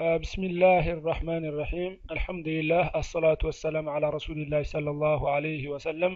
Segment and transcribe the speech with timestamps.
[0.00, 5.64] آه، بسم الله الرحمن الرحيم الحمد لله الصلاة والسلام على رسول الله صلى الله عليه
[5.68, 6.12] وسلم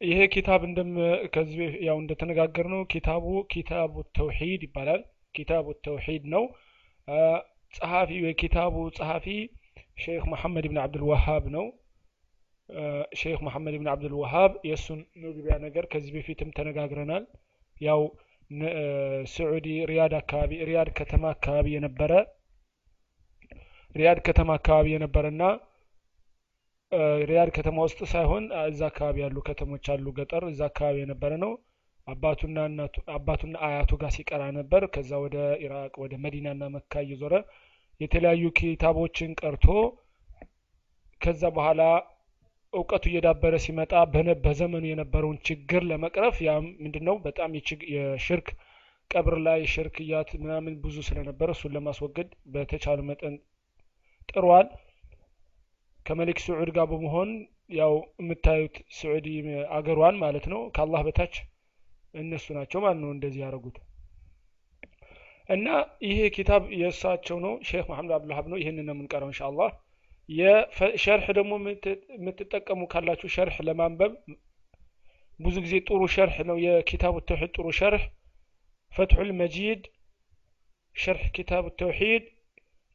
[0.00, 0.88] ይሄ ኪታብ እንደም
[1.34, 5.02] ከዚህ በፊት ያው እንደተነጋገር ነው ኪታቡ ኪታቡ ተውሂድ ይባላል
[5.34, 6.44] ኪታቡ ተውሂድ ነው
[7.08, 7.18] አ፣
[7.74, 9.26] ጸሐፊ የኪታቡ ጸሐፊ
[10.02, 11.66] ሼክ መሐመድ ብን አብዱልዋሃብ ነው
[12.68, 12.84] አ፣
[13.20, 17.24] ሼክ መሐመድ ብን አብዱልዋሃብ የእሱን መግቢያ ነገር ከዚህ በፊትም ተነጋግረናል
[17.76, 18.20] ያው ነ- አ፣
[19.31, 22.11] ስዑዲ ሪያድ አካባቢ ሪያድ ከተማ አካባቢ የነበረ
[23.95, 25.43] ሪያድ ከተማ አካባቢ የነበረና
[27.29, 31.51] ሪያድ ከተማ ውስጥ ሳይሆን እዛ አካባቢ ያሉ ከተሞች አሉ። ገጠር እዛ አካባቢ የነበረ ነው።
[32.07, 37.33] አባቱና እናቱ አባቱና አያቱ ጋር ሲቀራ ነበር። ከዛ ወደ ኢራቅ ወደ መዲናና መካ እየዞረ
[38.01, 39.65] የተለያዩ ኪታቦችን ቀርቶ
[41.21, 41.81] ከዛ በኋላ
[42.77, 43.91] እውቀቱ እየዳበረ ሲመጣ
[44.45, 47.51] በዘመኑ የነበረውን ችግር ለመቅረፍ ያም ምንድን ነው በጣም
[47.93, 48.47] የሽርክ
[49.11, 53.35] ቀብር ላይ ሽርክያት ምናምን ብዙ ስለነበረ እሱን ለማስወገድ በተቻለ መጠን
[54.29, 54.67] ጥሯል።
[56.05, 57.29] ከመሊክ ስዑድ ጋር በመሆን
[57.73, 59.27] ያው የምታዩት ስዑዲ
[59.77, 61.33] አገሯን ማለት ነው። ከአላህ በታች
[62.13, 63.77] እነሱ ናቸው ማለት ነው እንደዚህ ያደረጉት።
[65.49, 65.67] እና
[66.07, 69.69] ይሄ ኪታብ የእሳቸው ነው። ሼክ መሐመድ አብዱልሀብ ነው። ይህንን ነው የምንቀረው እንሻአላህ
[70.29, 74.13] የሸርሕ ደግሞ የምት- የምትጠቀሙ ካላችሁ ሸርሕ ለማንበብ
[75.39, 78.03] ብዙ ጊዜ ጥሩ ሸርሕ ነው። የኪታቡ ተውሒድ ጥሩ ሸርሕ
[78.91, 79.81] ፈትሑል መጂድ
[80.95, 82.23] ሸርሕ ኪታቡ ተውሒድ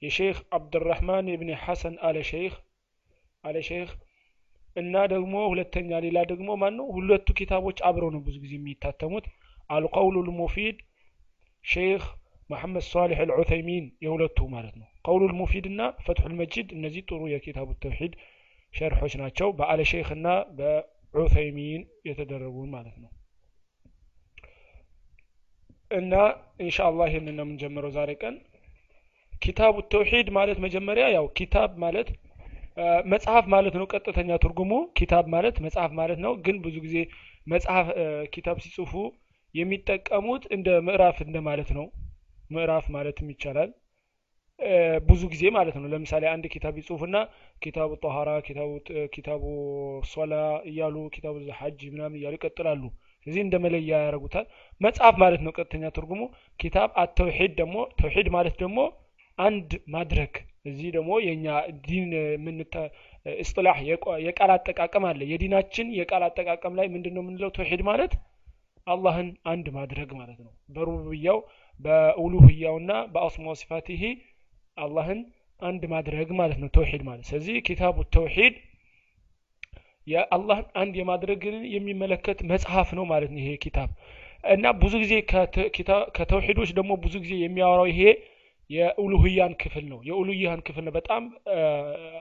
[0.02, 2.54] የሼክ አብድራህማን ብን ሐሰን አለ ሼክ
[3.44, 3.90] አለ ሼክ
[4.76, 9.26] እና ደግሞ ሁለተኛ ሌላ ደግሞ ማን ነው ሁለቱ ኪታቦች አብረው ነው ብዙ ጊዜ የሚታተሙት።
[9.70, 10.76] አልቀውሉ ልሙፊድ
[11.64, 12.02] ሼክ
[12.50, 18.12] መሐመድ ሳሊሕ አልዑተይሚን የሁለቱ ማለት ነው ቀውሉ ልሙፊድ እና ፈትሑል መጂድ እነዚህ ጥሩ የኪታቡ ተውሒድ
[18.74, 20.26] ሸርሖች ናቸው። በአለ ሼክ እና
[20.58, 23.10] በዑተይሚን የተደረጉ ማለት ነው።
[25.90, 26.12] እና
[26.64, 28.36] ኢንሻአላህ ይህንን ነው የምንጀምረው ዛሬ ቀን።
[29.42, 32.08] ኪታቡ ተውሒድ ማለት መጀመሪያ ያው ኪታብ ማለት
[33.12, 36.96] መጽሐፍ ማለት ነው ቀጥተኛ ትርጉሙ። ኪታብ ማለት መጽሐፍ ማለት ነው። ግን ብዙ ጊዜ
[37.46, 37.86] መጽሐፍ
[38.34, 38.92] ኪታብ ሲጽፉ
[39.54, 41.86] የሚጠቀሙት እንደ ምዕራፍ እንደ ማለት ነው።
[42.50, 43.70] ምዕራፍ ማለትም ይቻላል
[45.08, 47.16] ብዙ ጊዜ ማለት ነው። ለምሳሌ አንድ ኪታብ ይጽፉና
[47.62, 48.30] ኪታቡ ጠሃራ
[49.14, 49.42] ኪታቡ
[50.12, 50.34] ሶላ
[50.70, 52.82] እያሉ ኪታቡ ሐጅ ምናምን እያሉ ይቀጥላሉ።
[53.26, 54.46] ስለዚህ እንደ መለያ ያደርጉታል።
[54.80, 56.22] መጽሐፍ ማለት ነው ቀጥተኛ ትርጉሙ።
[56.60, 58.78] ኪታብ አተውሒድ ደግሞ ተውሒድ ማለት ደግሞ
[59.38, 60.32] አንድ ማድረግ።
[60.66, 61.46] እዚህ ደግሞ የኛ
[61.84, 62.10] ዲን
[63.42, 63.76] እስጥላህ
[64.26, 67.50] የቃል አጠቃቀም አለ። የዲናችን የቃል አጠቃቀም ላይ ምንድን ነው የምንለው?
[67.56, 68.12] ተውሒድ ማለት
[68.86, 71.38] አላህን አንድ ማድረግ ማለት ነው። በሩብያው
[71.84, 74.02] በኡሉህያውና በአስማ ሲፋቲሂ
[74.76, 75.20] አላህን
[75.62, 78.54] አንድ ማድረግ ማለት ነው ተውሒድ ማለት ስለዚህ ኪታቡ ተውሒድ
[80.06, 83.90] የአላህን አንድ የማድረግን የሚመለከት መጽሐፍ ነው ማለት ነው ይሄ ኪታብ።
[84.52, 88.00] እና ብዙ ጊዜ ከተ- ኪታ- ከተውሒዶች ደግሞ ብዙ ጊዜ የሚያወራው ይሄ
[88.70, 91.22] የኡሉህያን ክፍል ነው። የኡሉህያን ክፍል ነው በጣም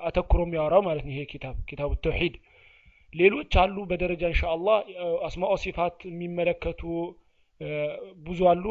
[0.08, 2.36] አተኩሮ የሚያወራው ማለት ነው ይሄ ኪታብ ኪታቡ ተውሒድ
[3.14, 4.76] ሌሎች አሉ በደረጃ ኢንሻአላህ
[5.28, 6.82] አስማኦ ሲፋት የሚመለከቱ
[8.28, 8.66] ብዙ አሉ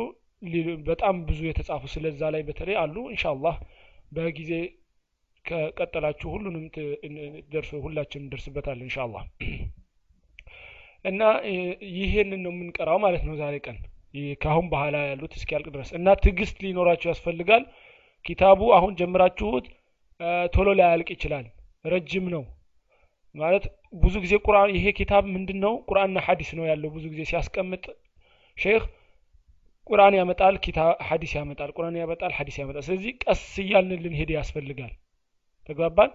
[0.86, 3.56] በጣም ብዙ የተጻፉ ስለዛ ላይ በተለይ አሉ። ኢንሻአላህ
[4.12, 4.52] በጊዜ
[5.44, 6.64] ከቀጠላችሁ ሁሉንም
[7.52, 9.22] ደርሶ ሁላችንም እንደርስበታለን ኢንሻአላህ።
[11.04, 11.54] እና እ፣
[11.98, 13.76] ይሄንን ነው የምንቀራው ማለት ነው ዛሬ ቀን።
[14.40, 17.62] ከአሁን በኋላ ያሉት እስኪያልቅ ድረስ እና ትዕግስት ሊኖራችሁ ያስፈልጋል።
[18.24, 19.66] ኪታቡ አሁን ጀምራችሁት
[20.54, 21.46] ቶሎ ላያልቅ ይችላል።
[21.84, 22.42] ረጅም ነው።
[23.34, 23.64] ማለት
[23.96, 27.84] ብዙ ጊዜ ቁርአን ይሄ ኪታብ ምንድን ነው ቁርአንና ሐዲስ ነው ያለው ብዙ ጊዜ ሲያስቀምጥ።
[28.56, 28.84] ሼክ
[29.90, 34.92] ቁርአን ያመጣል ኪታ ሐዲስ ያመጣል ቁርአን ያመጣል ሐዲስ ያመጣል። ስለዚህ ቀስ እያልን ልንሄድ ያስፈልጋል።
[35.68, 36.10] ተግባባን?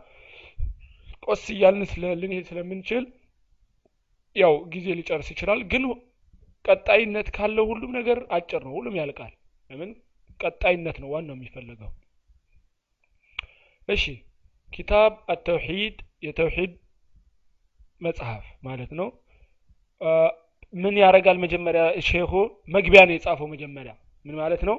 [1.25, 1.83] ቆስ እያልን
[2.21, 3.03] ልንሄድ ስለምንችል
[4.35, 5.83] ያው ጊዜ ሊጨርስ ይችላል። ግን
[6.65, 9.33] ቀጣይነት ካለው ሁሉም ነገር አጭር ነው ሁሉም ያልቃል።
[9.69, 9.91] ለምን?
[10.39, 11.91] ቀጣይነት ነው ዋናው የሚፈለገው።
[13.89, 14.03] እሺ
[14.69, 16.71] ኪታብ አተውሂድ የተውሂድ
[18.01, 19.07] መጽሐፍ ማለት ነው
[20.75, 21.81] ምን ያደርጋል መጀመሪያ?
[22.07, 22.31] ሼኹ
[22.75, 23.93] መግቢያ ነው የጻፈው መጀመሪያ።
[24.25, 24.75] ምን ማለት ነው?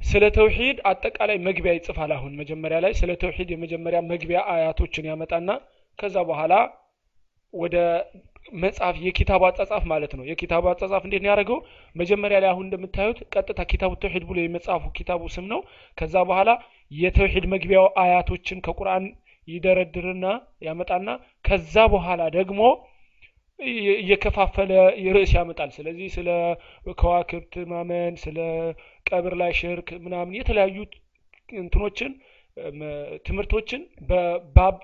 [0.00, 5.48] ስለ ተውሂድ አጠቃላይ መግቢያ ይጽፋል አሁን መጀመሪያ ላይ። ስለ ተውሂድ የመጀመሪያ መግቢያ አያቶችን ያመጣና
[5.98, 6.54] ከዛ በኋላ
[7.54, 7.76] ወደ
[8.54, 11.58] መጽሐፍ የኪታቡ አጻጻፍ ማለት ነው። የኪታቡ አጻጻፍ እንዴት ነው ያደረገው?
[11.96, 15.60] መጀመሪያ ላይ አሁን እንደምታዩት ቀጥታ ኪታቡ ተውሂድ ብሎ የመጽሐፉ ኪታቡ ስም ነው።
[15.98, 16.50] ከዛ በኋላ
[16.92, 19.06] የተውሂድ መግቢያው አያቶችን ከቁርአን
[19.48, 20.26] ይደረድርና
[20.66, 21.08] ያመጣና
[21.44, 22.62] ከዛ በኋላ ደግሞ
[23.58, 24.72] እየከፋፈለ
[25.08, 26.28] ርዕስ ያመጣል። ስለዚህ ስለ
[26.98, 28.38] ከዋክብት ማመን ስለ
[29.06, 30.76] ቀብር ላይ ሽርክ ምናምን የተለያዩ
[31.58, 32.12] እንትኖችን
[33.26, 34.76] ትምህርቶችን በባብ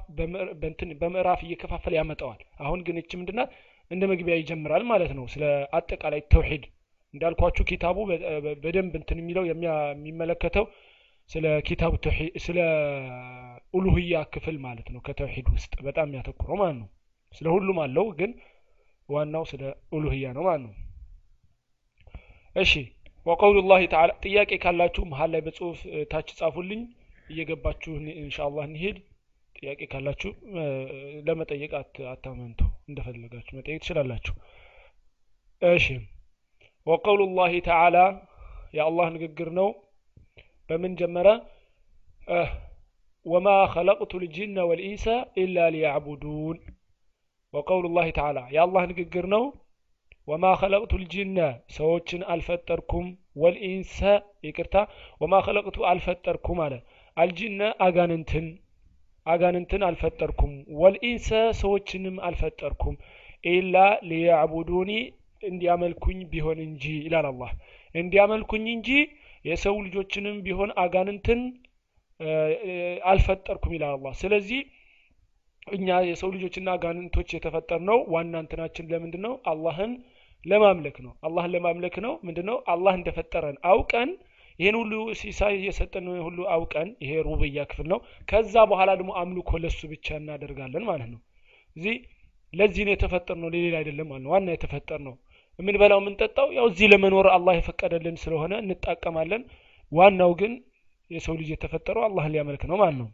[1.01, 3.51] በምዕራፍ እየከፋፈለ ያመጣዋል። አሁን ግን እች ምንድናት
[3.91, 5.45] እንደ መግቢያ ይጀምራል ማለት ነው። ስለ
[5.79, 6.65] አጠቃላይ ተውሂድ
[7.15, 7.97] እንዳልኳችሁ ኪታቡ
[8.63, 10.65] በደንብ እንትን የሚለው የሚመለከተው
[11.31, 11.93] ስለ ኪታቡ
[12.45, 12.59] ስለ
[13.75, 16.89] ኡሉህያ ክፍል ማለት ነው። ከተውሂድ ውስጥ በጣም የሚያተኩረው ማለት ነው።
[17.33, 18.33] ስለ ሁሉም አለው ግን
[19.09, 19.63] ዋናው ስለ
[19.93, 20.75] ኡሉህያ ነው ማለት ነው።
[22.57, 22.73] እሺ
[23.27, 25.79] ወቀውሉ ላህ ተዓላ ጥያቄ ካላችሁ መሀል ላይ በጽሁፍ
[26.11, 26.83] ታች ጻፉልኝ።
[27.31, 27.93] እየገባችሁ
[28.23, 28.97] ኢንሻአላህ እንሄድ
[29.55, 30.31] ጥያቄ ካላችሁ
[31.27, 31.73] ለመጠየቅ
[32.13, 34.35] አታመንቱ እንደፈለጋችሁ መጠየቅ ትችላላችሁ።
[35.63, 35.87] እሺ
[36.87, 37.97] ወቀውሉ ላህ ተዓላ
[38.75, 39.69] የአላህ ንግግር ነው።
[40.71, 41.29] በምን ጀመረ?
[43.27, 45.05] ወማ ኸለቅቱ ልጅነ ወልኢንሰ
[45.43, 46.57] ኢላ ሊያዕቡዱን
[47.55, 49.45] ወቀውሉ ላህ ተዓላ የአላህ ንግግር ነው።
[50.29, 51.39] ወማ ኸለቅቱ ልጅነ
[51.75, 53.07] ሰዎችን አልፈጠርኩም።
[53.43, 53.99] ወልኢንሰ
[54.47, 54.77] ይቅርታ
[55.21, 56.75] ወማ ኸለቅቱ አልፈጠርኩም አለ።
[57.17, 58.47] አልጅነ አጋንንትን
[59.27, 61.29] አጋንንትን አልፈጠርኩም። ወልኢንሰ
[61.61, 62.97] ሰዎችንም አልፈጠርኩም።
[63.45, 63.77] ኢላ
[64.09, 64.91] ሊያዕቡዱኒ
[65.43, 67.51] እንዲያመልኩኝ ቢሆን እንጂ ይላል አላህ።
[67.95, 68.91] እንዲያመልኩኝ እንጂ
[69.45, 71.41] የሰው ልጆችንም ቢሆን አጋንንትን
[73.11, 74.61] አልፈጠርኩም ይላል አላህ። ስለዚህ
[75.67, 79.93] እኛ የሰው ልጆችና አጋንንቶች የተፈጠር ነው ዋና እንትናችን ለምንድን ነው አላህን
[80.45, 84.11] ለማምለክ ነው። አላህን ለማምለክ ነው። ምንድን ነው አላህ እንደፈጠረን አውቀን
[84.59, 89.81] ይህን ሁሉ ሲሳይ የሰጠን ሁሉ አውቀን ይሄ ሩብያ ክፍል ነው። ከዛ በኋላ ደግሞ አምልኮ ለሱ
[89.93, 91.21] ብቻ እናደርጋለን ማለት ነው።
[91.77, 91.97] እዚህ
[92.53, 95.15] ለዚህ ነው የተፈጠር ነው ለሌላ አይደለም ማለት ነው። ዋና የተፈጠር ነው
[95.59, 99.43] የምንበላው የምንጠጣው ያው እዚህ ለመኖር አላህ የፈቀደልን ስለሆነ እንጣቀማለን
[99.93, 100.53] ዋናው ግን
[101.11, 103.09] የሰው ልጅ የተፈጠረው አላህን ሊያመልክ ነው ማለት ነው።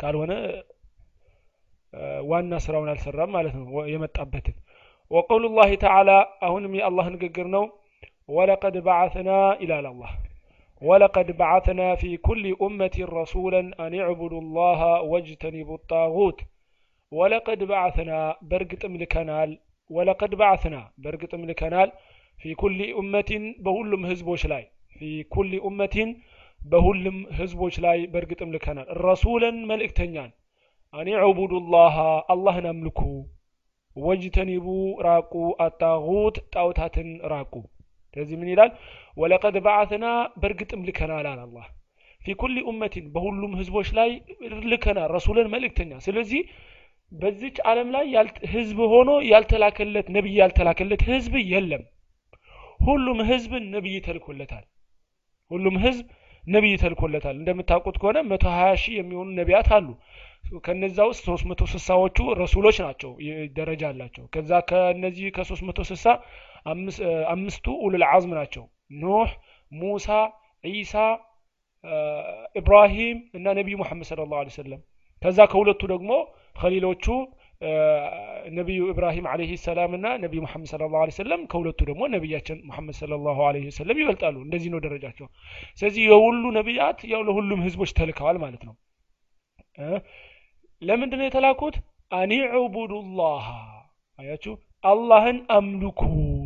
[0.00, 0.32] ካልሆነ
[2.30, 4.56] ዋና ስራውን አልሰራም ማለት ነው የመጣበትን።
[5.10, 6.10] ወቀውሉ ላህ ተዓላ
[6.46, 7.64] አሁንም የአላህ ንግግር ነው።
[8.30, 9.30] ወለቀድ በዓትና
[9.62, 10.12] ይላል አላህ።
[10.82, 14.80] ወለቀድ በዓትና ፊ ኩል ኡመት ረሱላን አን ዕቡዱ ላህ
[15.12, 16.38] ወጅተኒቡ ጣጉት።
[17.12, 18.12] ወለቀድ በዓትና
[18.48, 19.50] በእርግጥም ልከናል።
[19.90, 21.90] ወለቀድ በዓትና በእርግጥም ልከናል።
[22.38, 24.62] في كل أمة በሁሉም ህዝቦች ላይ
[24.96, 25.00] في
[25.34, 26.10] كل أمة
[26.60, 30.30] በሁሉም ህዝቦች ላይ በእርግጥም ልከናል። رسولا መልእክተኛን
[30.94, 31.94] أن اعبدوا الله
[32.32, 33.00] አላህን አምልኩ።
[33.96, 34.66] واجتنبوا
[35.06, 35.32] ራቁ
[35.64, 37.52] አጣጉት ጣውታትን ራቁ።
[38.16, 38.70] ስለዚህ ምን ይላል?
[39.16, 40.06] ولقد بعثنا
[40.40, 41.66] በእርግጥም ልከናል አለ አላህ።
[42.20, 44.10] في كل أمة በሁሉም ህዝቦች ላይ
[44.72, 46.42] ልከናል رسولا መልእክተኛ። ስለዚህ
[47.12, 48.06] በዚች ዓለም ላይ
[48.52, 51.82] ህዝብ ሆኖ ያልተላከለት ነቢይ ያልተላከለት ህዝብ የለም።
[52.80, 54.64] ሁሉም ህዝብ ነቢይ ተልኮለታል።
[55.50, 56.04] ሁሉም ህዝብ
[56.44, 59.88] ነቢይ ተልኮለታል። እንደምታውቁት ከሆነ መቶ ሀያ ሺህ የሚሆኑ ነቢያት አሉ
[60.60, 63.10] ከነዛ ውስጥ ሶስት መቶ ስሳዎቹ ረሱሎች ናቸው
[63.58, 66.04] ደረጃ አላቸው። ከዛ ከነዚህ ከሶስት መቶ ስሳ
[67.32, 68.64] አምስቱ ኡሉል አዝም ናቸው።
[69.02, 69.30] ኖህ
[69.72, 70.08] ሙሳ
[70.64, 70.94] ዒሳ
[72.60, 74.80] ኢብራሂም እና ነቢዩ ሙሐመድ ስለ ላሁ ሰለም
[75.22, 76.10] ከዛ ከሁለቱ ደግሞ
[76.56, 77.06] ከሊሎቹ
[78.54, 83.18] ነቢዩ ኢብራሂም አለህ ሰላም እና ነቢዩ ሙሐመድ ስለ ላሁ ሰለም ከሁለቱ ደግሞ ነቢያችን ሙሐመድ ስለ
[83.26, 83.38] ላሁ
[83.78, 85.26] ሰለም ይበልጣሉ። እንደዚህ ነው ደረጃቸው።
[85.80, 88.74] ስለዚህ የሁሉ ነቢያት ያው ለሁሉም ህዝቦች ተልከዋል ማለት ነው
[90.82, 91.74] ለምንድን ነው የተላኩት?
[92.12, 93.46] አኒዕቡዱ ላህ
[94.18, 94.54] አያችሁ?
[94.84, 96.00] አላህን አምልኩ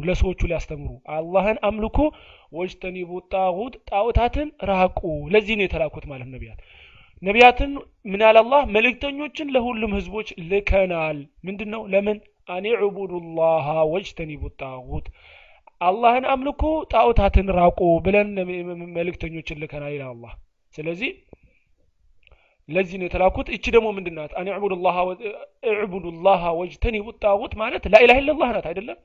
[0.07, 1.99] ለሰዎቹ ሊያስተምሩ። አላህን አምልኩ
[2.53, 5.01] ወጅተኒቡ ጣጉት ጣዖታትን ራቁ።
[5.33, 6.59] ለዚህ ነው የተላኩት ማለት ነቢያት።
[7.23, 7.71] ነቢያትን
[8.07, 8.61] ምን ያለ አላህ?
[8.77, 12.19] መልእክተኞችን ለሁሉም ህዝቦች ልከናል። ምንድን ነው ለምን?
[12.49, 15.07] አኒዕቡዱ ላህ ወጅተኒቡ ጣጉት።
[15.81, 16.63] አላህን አምልኩ
[16.93, 18.29] ጣዖታትን ራቁ ብለን
[18.97, 20.35] መልእክተኞችን ልከናል ይላል አላህ።
[20.75, 21.11] ስለዚህ
[22.69, 24.31] ለዚህ ነው የተላኩት። እቺ ደግሞ ምንድናት?
[24.39, 24.47] አን
[25.85, 28.99] ዕቡዱ ላህ ወጅተኒቡ ጣጉት ማለት ላኢላህ ኢላላህ ናት አይደለም?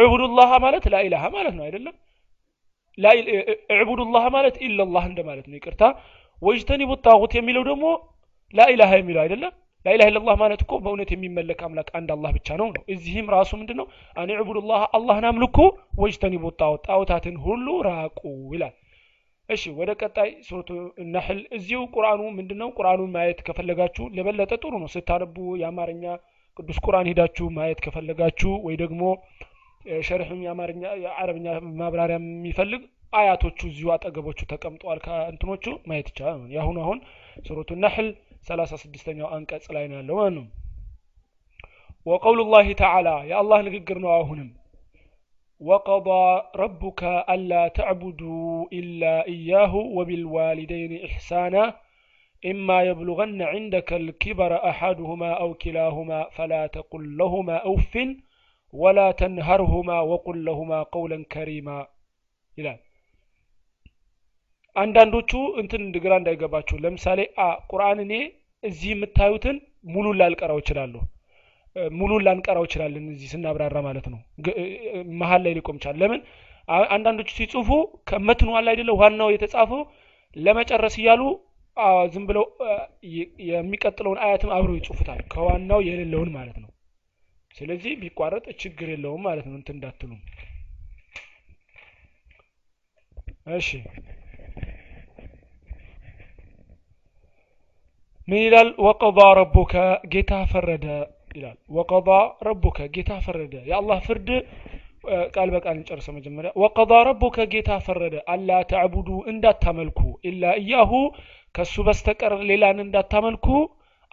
[0.00, 1.94] ዕቡዱ ላህ ማለት ላኢላሃ ማለት ነው አይደለም?
[3.78, 5.82] ዕቡዱ ላህ ማለት ኢላላህ እንደማለት ነው። ይቅርታ።
[6.42, 7.84] ወጅተኒቡ ጣጉት የሚለው ደግሞ
[8.54, 9.52] ላኢላሃ የሚለው አይደለም?
[9.86, 13.76] ላኢላህ ኢላላህ ማለት እኮ በእውነት የሚመለክ አምላክ አንድ አላህ ብቻ ነው ነው። እዚህም ራሱ ምንድን
[13.80, 13.86] ነው
[14.16, 15.58] አን ዕቡዱ ላህ አላህን አምልኩ
[16.02, 18.20] ወጅተኒቡ ጣጉት ጣዖታትን ሁሉ ራቁ
[18.54, 18.74] ይላል
[19.50, 20.68] እሺ ወደ ቀጣይ ሱረቱ
[21.12, 22.68] ነህል እዚሁ ቁርአኑ ምንድነው?
[22.76, 26.04] ቁርአኑን ማየት ከፈለጋችሁ ለበለጠ ጥሩ ነው። ስታነቡ የአማርኛ
[26.58, 29.02] ቅዱስ ቁርአን ሂዳችሁ ማየት ከፈለጋችሁ ወይ ደግሞ
[30.04, 31.46] ሸርሕም የአማርኛ የአረብኛ
[31.80, 36.98] ማብራሪያ የሚፈልግ አያቶቹ እዚሁ አጠገቦቹ ተቀምጠዋል ከእንትኖቹ ማየት ይቻላል የአሁኑ አሁን
[37.46, 38.08] ሱረቱ ነህል
[38.48, 40.46] ሰላሳ ስድስተኛው አንቀጽ ላይ ነው ያለው ማለት ነው።
[42.06, 44.48] ወቀውሉ ላህ ተዓላ የአላህ ንግግር ነው አሁንም
[45.61, 46.25] وقضى
[46.55, 51.63] ربك ألا تعبدوا إلا إياه وبالوالدين إحسانا
[52.43, 57.93] إما يبلغن عندك الكبر أحدهما أو كلاهما فلا تقل لهما أف
[58.73, 61.77] ولا تنهرهما وقل لهما قولا كريما
[62.57, 62.73] إلى
[64.75, 68.13] አንዳንዶቹ እንትን ግራ እንዳይገባችሁ ለምሳሌ አ ቁርአን እኔ
[68.63, 69.57] እዚህ የምታዩትን
[69.93, 71.01] ሙሉ ላልቀራው እችላለሁ
[71.94, 74.20] ሙሉን ላንቀራው ይችላለን እዚህ ስናብራራ ማለት ነው።
[75.20, 76.20] መሀል ላይ ሊቆም ይችላል። ለምን?
[76.94, 77.68] አንዳንዶቹ ሲጽፉ
[78.08, 79.80] ከመትኑ አለ አይደለ ዋናው የተጻፈው
[80.36, 81.22] ለመጨረስ እያሉ
[82.12, 82.44] ዝም ብለው
[83.50, 86.70] የሚቀጥለውን አያትም አብረው ይጽፉታል። ከዋናው የሌለውን ማለት ነው።
[87.54, 90.10] ስለዚህ ቢቋረጥ ችግር የለውም ማለት ነው። እንትን እንዳትሉ።
[93.56, 93.68] እሺ።
[98.28, 98.68] ምን ይላል?
[98.84, 99.74] ወቀض ረቡከ
[100.12, 100.86] ጌታ ፈረደ
[101.30, 102.08] ይላል። ወቀዳ
[102.46, 104.28] ረቡከ ጌታ ፈረደ። የአላህ ፍርድ
[105.34, 110.90] ቃል በቃል እንጨርሰ መጀመሪያ። ወቀዳ ረቡከ ጌታ ፈረደ። አላ ተዕቡዱ እንዳታመልኩ። ኢላ እያሁ
[111.54, 113.46] ከሱ በስተቀር ሌላን እንዳታመልኩ።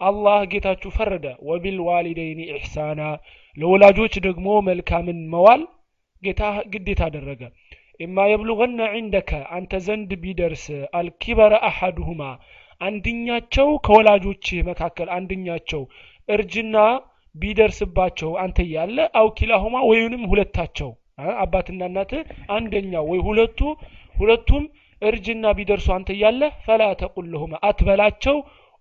[0.02, 3.02] አላህ ጌታችሁ ፈረደ። ወቢልዋሊደይኒ ኢሕሳና
[3.58, 5.62] ለወላጆች ደግሞ መልካምን መዋል
[6.24, 6.42] ጌታ
[6.74, 7.42] ግዴታ አደረገ።
[8.00, 12.32] إما يبلغن عندك أنت زند بيدرس الكبر أحدهما
[12.82, 15.82] አንድኛቸው ከወላጆች መካከል አንድኛቸው።
[16.30, 16.78] እርጅና
[17.36, 20.90] ቢደርስባቸው አንተ ያለ አው ኪላሁማ ወይንም ሁለታቸው
[21.44, 22.12] አባትና እናት
[22.56, 23.60] አንደኛው ወይ ሁለቱ
[24.16, 24.64] ሁለቱም
[25.02, 28.38] እርጅና ቢደርሱ አንተ ያለ ፈላ ተቁልሁማ አትበላቸው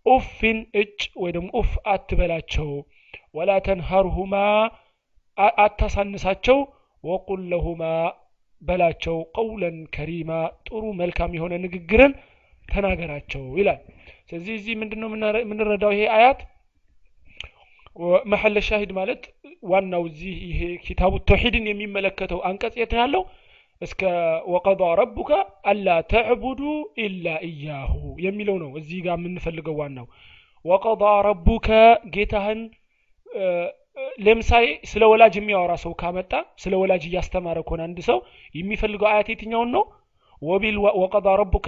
[0.07, 2.69] ኡፍን እጭ ወይ ደግሞ ኡፍ አትበላቸው።
[3.37, 4.35] ወላ ተንሀርሁማ
[5.59, 6.59] አታሳንሳቸው
[7.05, 7.83] ወቁል ለሁማ
[8.63, 10.31] በላቸው ቀውለን ከሪማ
[10.67, 12.13] ጥሩ መልካም የሆነ ንግግርን
[12.67, 13.81] ተናገራቸው ይላል።
[14.29, 15.09] ስለዚህ እዚህ ምንድነው
[15.41, 16.41] የምንረዳው ይሄ አያት
[18.33, 19.23] መሐለ ሻሂድ ማለት
[19.71, 23.23] ዋናው እዚህ ይሄ ኪታቡ ተውሒድን የሚመለከተው አንቀጽ የት ያለው?
[23.83, 24.03] እስከ
[24.53, 25.31] ወቀዳ ረቡከ
[25.71, 26.61] አላ ተዕቡዱ
[27.05, 27.95] ኢላ እያሁ
[28.27, 30.07] የሚለው ነው እዚህ ጋር የምንፈልገው ዋናው።
[30.65, 31.69] ወቀዳ ረቡከ
[32.15, 32.61] ጌታህን
[34.25, 38.19] ለምሳሌ ስለ ወላጅ የሚያወራ ሰው ካመጣ ስለ ወላጅ እያስተማረ ከሆነ አንድ ሰው
[38.55, 39.85] የሚፈልገው አያት የትኛውን ነው?
[40.43, 41.67] ወቢል ወቀዳ ረቡከ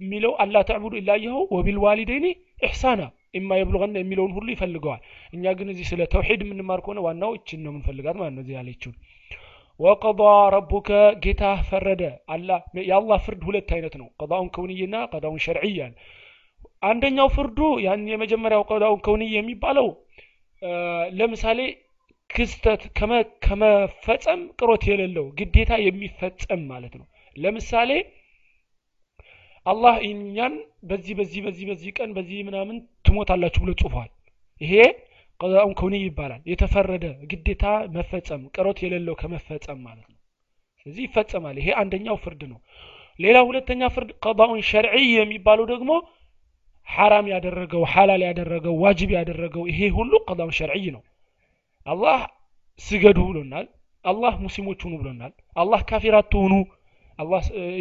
[0.00, 2.26] የሚለው አላ ተዕቡዱ ኢላየሁ ወቢልዋሊደይኒ
[2.62, 3.02] ኢሕሳና
[3.34, 5.00] ኢማ የብሉቀና የሚለውን ሁሉ ይፈልገዋል።
[5.32, 8.96] እኛ ግን እዚህ ስለ ተውሒድ የምንማር ከሆነ ዋናው እችን ነው የምንፈልጋት ማለት ነው እዚህ ያለችውን
[9.80, 10.20] ወቀዷ
[10.54, 10.88] ረቡከ
[11.22, 12.02] ጌታ ፈረደ።
[12.88, 15.94] የአላህ ፍርድ ሁለት አይነት ነው። ቀዳውን ከውንይና ቀዳውን ሸርዕያን
[16.82, 19.88] አንደኛው ፍርዱ ያን የመጀመሪያው ቀዳውን ከውንይ የሚባለው
[21.18, 21.60] ለምሳሌ
[22.30, 22.82] ክስተት
[23.44, 27.06] ከመፈጸም ቅሮት የሌለው ግዴታ የሚፈጸም ማለት ነው።
[27.36, 27.90] ለምሳሌ
[29.66, 30.54] አላህ እኛን
[30.88, 32.76] በዚህ በዚህ በዚህ በዚህ ቀን በዚህ ምናምን
[33.06, 34.08] ትሞታላችሁ ብሎ ጽፏል።
[34.60, 34.74] ይሄ
[35.40, 37.64] ቀዛኡን ከውኒ ይባላል። የተፈረደ ግዴታ
[37.94, 40.18] መፈጸም ቀሮት የሌለው ከመፈጸም ማለት ነው።
[40.80, 42.58] ስለዚህ ይፈጸማል። ይሄ አንደኛው ፍርድ ነው።
[43.20, 45.90] ሌላ ሁለተኛ ፍርድ ቀዳኡን ሸርዒ የሚባለው ደግሞ
[46.88, 51.02] ሐራም ያደረገው ሐላል ያደረገው ዋጅብ ያደረገው ይሄ ሁሉ ቀዳኡን ሸርዒ ነው።
[51.86, 52.18] አላህ
[52.82, 53.66] ስገዱ ብሎናል።
[54.04, 56.54] አላህ ሙስሊሞች ሁኑ ብሎናል። አላህ ካፊራት ትሆኑ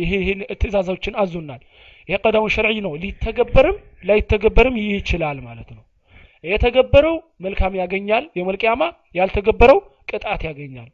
[0.01, 1.61] ይሄን ትእዛዞችን አዞናል
[2.09, 3.77] ይሄ ቀዳውን ሸርዒ ነው። ሊተገበርም
[4.09, 5.83] ላይተገበርም ይችላል ማለት ነው።
[6.43, 8.83] የተገበረው መልካም ያገኛል የመልቂያማ
[9.15, 10.89] ያልተገበረው ቅጣት ያገኛል።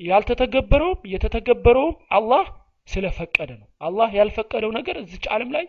[0.00, 2.44] ያልተተገበረውም የተተገበረውም አላህ
[2.88, 5.64] ስለፈቀደ ነው። አላህ ያልፈቀደው ነገር እዚች ዓለም ላይ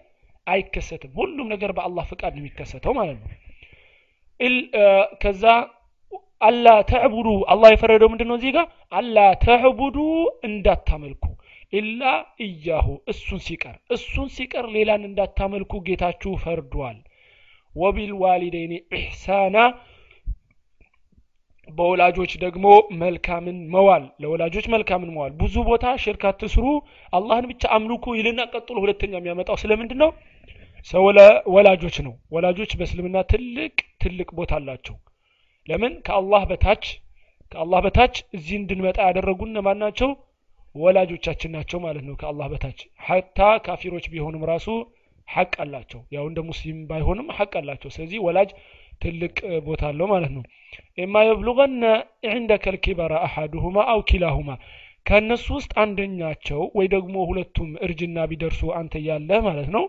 [0.48, 3.32] አይከሰትም። ሁሉም ነገር በአላህ ፍቃድ ነው የሚከሰተው ማለት ነው።
[5.22, 5.44] ከዛ
[6.44, 8.66] አላ ተዕቡዱ። አላህ የፈረደው ምንድን ነው እዚህ ጋር?
[8.92, 9.98] አላ ተዕቡዱ
[10.48, 11.24] እንዳታመልኩ።
[11.74, 12.02] ኢላ
[12.46, 16.98] እያሁ እሱን ሲቀር። እሱን ሲቀር ሌላን እንዳታመልኩ ጌታችሁ ፈርዷል።
[17.74, 19.56] ወቢልዋሊደይኒ ኢሕሳና
[21.70, 22.66] በወላጆች ደግሞ
[23.02, 26.66] መልካምን መዋል። ለወላጆች መልካምን መዋል። ብዙ ቦታ ሽርክ አትስሩ።
[27.14, 30.12] አላህን ብቻ አምልኩ ይልና ቀጥሎ ሁለተኛ የሚያመጣው ስለምንድን ነው
[31.56, 33.74] ወላጆች ነው። ወላጆች በእስልምና ትልቅ
[34.04, 34.96] ትልቅ ቦታ አላቸው
[35.68, 35.94] ለምን?
[36.06, 36.84] ከአላህ በታች
[37.52, 40.10] ከአላህ በታች እዚህ እንድንመጣ ያደረጉን እነማን ናቸው?
[40.76, 44.68] ወላጆቻችን ናቸው ማለት ነው። ከአላህ በታች ሀታ ካፊሮች ቢሆኑም ራሱ
[45.28, 48.50] ሐቅ አላቸው። ያው እንደ ሙስሊም ባይሆንም ሐቅ አላቸው። ስለዚህ ወላጅ
[49.02, 49.36] ትልቅ
[49.68, 50.44] ቦታ አለው ማለት ነው።
[50.98, 51.84] ኢማ የብሉغነ
[52.30, 54.50] ዕንደከ ልኪበራ አሐዱሁማ አው ኪላሁማ
[55.06, 59.84] ከእነሱ ውስጥ አንደኛቸው ወይ ደግሞ ሁለቱም እርጅና ቢደርሱ አንተ ያለህ ማለት ነው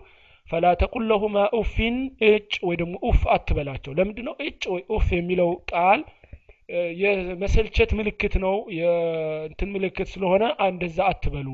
[0.46, 1.94] ፈላ ተቁል ለሁማ ኡፊን
[2.28, 6.00] እጭ ወይ ደግሞ ኡፍ አትበላቸው። ለምንድ ነው እጭ ወይ ኡፍ የሚለው ቃል?
[7.00, 11.48] የመሰልቸት ምልክት ነው። የእንትን ምልክት ስለሆነ እንደዛ አትበሉ።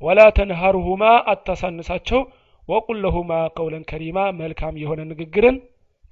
[0.00, 1.02] ወላ ተንሃሩሁማ
[1.32, 2.20] አታሳንሳቸው።
[2.68, 5.56] ወቁል ለሁማ ቀውለን ከሪማ መልካም የሆነ ንግግርን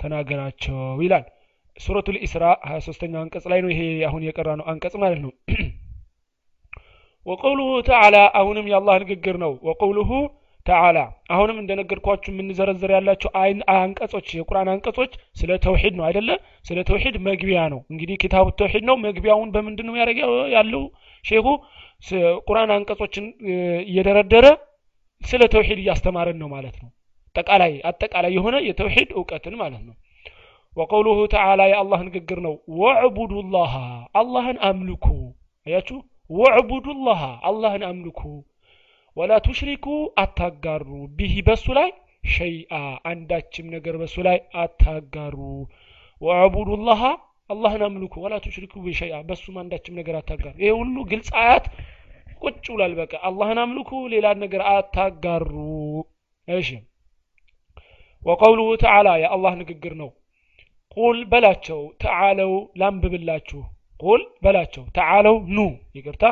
[0.01, 1.25] ተናገራቸው ይላል።
[1.81, 5.33] ሱረቱ ልኢስራ 23ኛው አንቀጽ ላይ ነው ይሄ አሁን የቀራ ነው አንቀጽ ማለት ነው።
[7.27, 10.11] ወቀውሉሁ ተዓላ አሁንም የአላህ ንግግር ነው። ወቀውሉሁ
[10.67, 10.99] ተዓላ።
[11.31, 13.31] አሁንም እንደነገርኳችሁ የምንዘረዝር ያላቸው
[13.77, 16.31] አንቀጾች የቁርአን አንቀጾች ስለ ተውሂድ ነው አይደለ?
[16.65, 19.97] ስለ ተውሂድ መግቢያ ነው። እንግዲህ ኪታቡ ተውሂድ ነው። መግቢያውን በምንድን ነው
[20.57, 20.83] ያለው?
[21.25, 21.47] ሼኹ
[22.49, 23.27] ቁርአን አንቀጾችን
[23.89, 24.47] እየደረደረ
[25.23, 26.91] ስለ ተውሂድ እያስተማረን ነው ማለት ነው።
[27.29, 29.95] አጠቃላይ አጠቃላይ የሆነ የተውሂድ እውቀትን ማለት ነው።
[30.77, 33.75] ወቀውሉሁ ተዓላ የአላህ ንግግር ነው። ወዕቡዱ ላሃ
[34.21, 35.07] አላህን አምልኩ።
[35.67, 35.99] አያችሁ?
[36.31, 38.21] ወዕቡዱ ላሃ አላህን አምልኩ
[39.17, 39.87] ولا تشركوا
[40.23, 41.89] አታጋሩ። به በሱ ላይ
[42.31, 42.73] شيئا
[43.11, 45.37] አንዳችም ነገር በሱ ላይ አታጋሩ።
[46.23, 47.03] واعبدوا الله
[47.51, 51.67] አላህን አምልኩ። ولا تشركوا به شيئا በሱም አንዳችም ነገር አታጋሩ። ይሄ ሁሉ ግልጽ አያት
[52.43, 55.53] ቁጭ ብሏል። በቃ አላህን አምልኩ ሌላን ነገር አታጋሩ።
[56.49, 56.69] እሺ።
[58.23, 60.11] وقوله تعالى የአላህ ንግግር ነው።
[60.97, 63.61] قل በላቸው تعالوا ላንብብላችሁ።
[64.01, 65.59] قل በላቸው تعالوا ኑ።
[65.97, 66.25] ይቅርታ።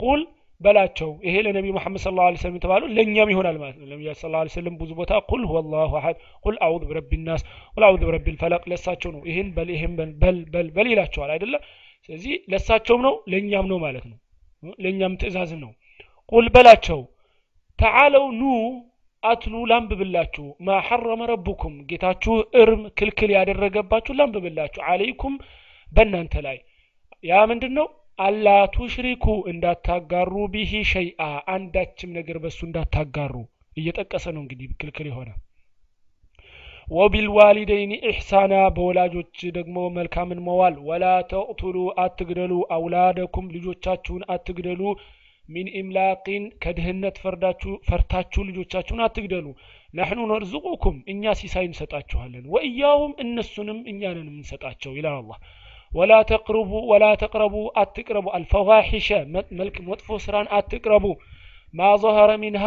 [0.00, 0.20] ቁል
[0.60, 4.42] በላቸው። ይሄ ለነቢ መሐመድ ስለ ላ ስለም የተባሉ ለእኛም ይሆናል ማለት ነው። ነቢያ ስለ ላ
[4.54, 7.42] ስለም ብዙ ቦታ ቁል ሁወ ላሁ አሐድ ቁል አዑዙ ብረቢ ናስ
[7.74, 11.54] ቁል አዑዙ ብረቢ ልፈለቅ ለሳቸው ነው። ይህን በል ይህን በል በል በል ይላቸዋል አይደለ?
[12.08, 14.16] ስለዚህ ለሳቸውም ነው ለእኛም ነው ማለት ነው።
[14.78, 15.72] ለእኛም ትእዛዝ ነው።
[16.32, 17.00] ቁል በላቸው።
[17.78, 18.44] ተዓለው ኑ
[19.22, 25.34] አትሉ ላንብብላችሁ። ማ ሐረመ ረቡኩም ጌታችሁ እርም ክልክል ያደረገባችሁ ላንብብላችሁ። አለይኩም
[25.92, 26.58] በእናንተ ላይ።
[27.24, 27.86] ያ ምንድን ነው
[28.18, 31.22] ألا تشركوا እንዳታጋሩ به شيئا
[31.54, 33.34] አንዳችም ነገር በሱ እንዳታጋሩ
[33.76, 35.30] እየጠቀሰ ነው እንግዲህ ክልክል የሆነ።
[36.88, 44.82] وبالوالدين إحسانا በወላጆች ደግሞ መልካምን መዋል። ولا تقتلوا አትግደሉ። أولادكم ልጆቻችሁን አትግደሉ።
[45.48, 47.16] من إملاق ከድህነት
[47.88, 49.46] ፈርታችሁ ልጆቻችሁን አትግደሉ።
[49.94, 55.38] نحن نرزقكم እኛ ሲሳይ እንሰጣችኋለን። وإياهم እነሱንም እኛ ነን የምንሰጣቸው ይላል አላህ
[55.96, 59.08] ወላ ተቅርቡ ወላ ተቅረቡ አትቅረቡ። አልፈዋሒሸ
[59.58, 61.04] መልክ መጥፎ ስራን አትቅረቡ።
[61.74, 62.64] ማ ظهረ ሚንሃ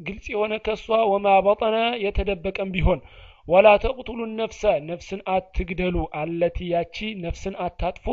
[0.00, 3.00] ግልጽ የሆነ ከሷ ወማ በጠነ የተደበቀም ቢሆን።
[3.48, 8.06] ወላ ተቅቱሉ ነፍሰ ነፍስን አትግደሉ። አለቲ ያቺ ነፍስን አታጥፉ።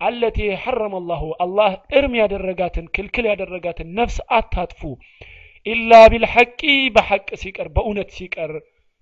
[0.00, 4.80] አለቲ ሐረመ አላሁ አላህ እርም ያደረጋትን ክልክል ያደረጋትን ነፍስ አታጥፉ።
[5.66, 6.60] ኢላ ቢልሐቂ
[6.94, 8.52] በሐቅ ሲቀር በእውነት ሲቀር።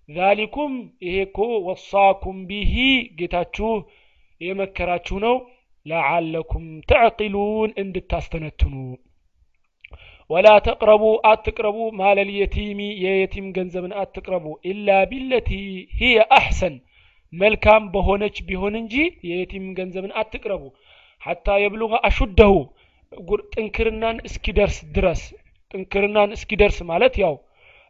[0.09, 0.73] ዛሊኩም
[1.05, 1.39] ይሄ እኮ
[1.69, 2.75] ወሳኩም ቢሂ
[3.19, 3.71] ጌታችሁ
[4.41, 5.35] የመከራችሁ ነው።
[5.87, 8.75] ለዓለኩም ተዕቂሉን እንድታስተነትኑ።
[10.31, 12.29] ወላ ተቅረቡ አትቅረቡ። ማለል
[13.05, 15.51] የየቲም ገንዘብን አትቅረቡ። ኢላ ቢለቲ
[15.99, 16.77] ሂየ አሕሰን።
[17.33, 18.95] መልካም በሆነች ቢሆን እንጂ
[19.29, 20.63] የየቲም ገንዘብን አትቅረቡ።
[21.23, 22.55] ሐታ የብሉغ አሹደሁ።
[23.53, 25.23] ጥንክርናን እስኪደርስ ድረስ።
[25.75, 27.35] ጥንክርናን እስኪደርስ ማለት ያው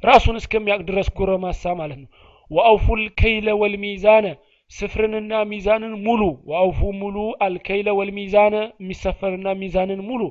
[0.03, 2.09] ራሱን እስከሚያውቅ ድረስ ጎረማሳ ማለት ነው።
[2.51, 4.27] ወአውፉል ከይለ ወልሚዛነ
[4.71, 10.23] ስፍርንና ሚዛንን ሙሉ ወአውፉ ሙሉ አልከይለ ወልሚዛነ የሚሰፈርና ሚዛንን ሙሉ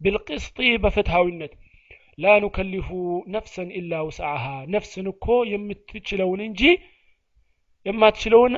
[0.00, 1.52] ቢልቅስጢ በፍትሃዊነት
[2.18, 2.88] ላ ኑከሊፉ
[3.34, 6.62] ነፍሰን ኢላ ውስዓሃ ነፍስን እኮ የምትችለውን እንጂ
[7.86, 8.54] የማትችለውን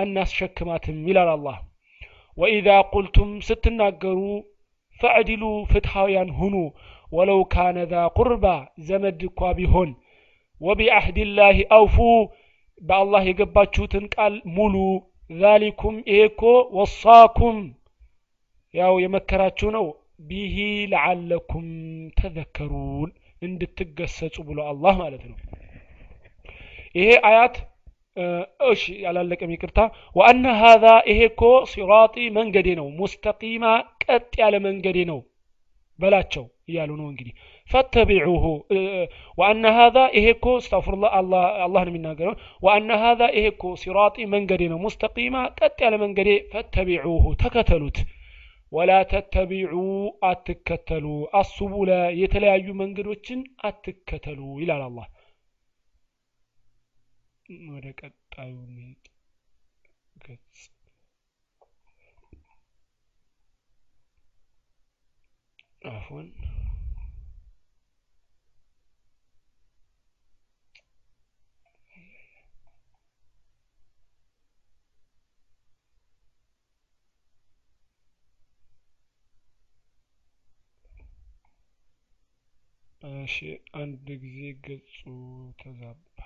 [0.00, 1.56] አናስሸክማትም ይላል አላህ።
[2.38, 4.20] ወኢዛ ቁልቱም ስትናገሩ
[5.00, 6.54] ፈዕዲሉ ፍትሃውያን ሁኑ።
[7.12, 8.46] ወለው ካነ ዛ ቁርባ
[8.88, 9.90] ዘመድ እኳ ቢሆን።
[10.60, 11.96] ወቢአህድላህ አውፉ
[12.82, 14.74] በአላህ የገባችሁትን ቃል ሙሉ።
[15.34, 16.42] ዛሊኩም ይሄ እኮ
[16.76, 17.56] ወሳኩም
[18.74, 19.86] ያው የመከራችሁ ነው።
[20.28, 20.56] ቢሂ
[20.92, 21.66] ለዓለኩም
[22.18, 23.10] ተዘከሩን
[23.42, 25.36] እንድትገሰጹ ብሎ አላህ ማለት ነው።
[26.94, 27.56] ይሄ አያት
[28.68, 29.80] እሺ ያላለቀም ይቅርታ።
[30.16, 33.64] ወአነ ሀዛ ይሄ እኮ ሲራጢ መንገዴ ነው ሙስተቂማ
[34.04, 35.20] ቀጥ ያለ መንገዴ ነው
[35.98, 37.34] በላቸው እያሉ ነው እንግዲህ
[37.70, 38.44] ፈተቢዑሁ
[39.38, 41.10] ወአነ ሀዛ ይሄ እኮ እስተፍሩላህ
[41.60, 47.24] አላህ ነው የሚናገረው ወአነ ሀዛ ይሄ እኮ ሲራጢ መንገዴ ነው ሙስተቂማ ቀጥ ያለ መንገዴ ፈተቢዑሁ
[47.42, 47.98] ተከተሉት
[48.72, 49.74] ወላ ተተቢዑ
[50.28, 51.06] አትከተሉ
[51.38, 54.82] አሱቡለ የተለያዩ መንገዶችን አትከተሉ ይላል
[83.02, 83.36] እሺ
[83.80, 84.96] አንድ ጊዜ ገጹ
[85.58, 86.16] ተዛባ።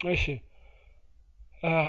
[0.00, 0.24] እሺ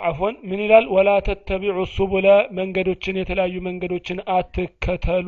[0.08, 0.86] አፎን ምን ይላል?
[0.96, 5.28] ወላ ተተቢዑ ሱቡለ መንገዶችን የተለያዩ መንገዶችን አትከተሉ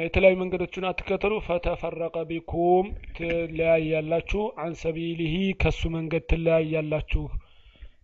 [0.00, 7.24] የተለያዩ መንገዶችን አትከተሉ። ፈተፈረቀ ቢኩም ትለያያላችሁ። አን ሰቢሊሂ ከሱ መንገድ ትለያያላችሁ።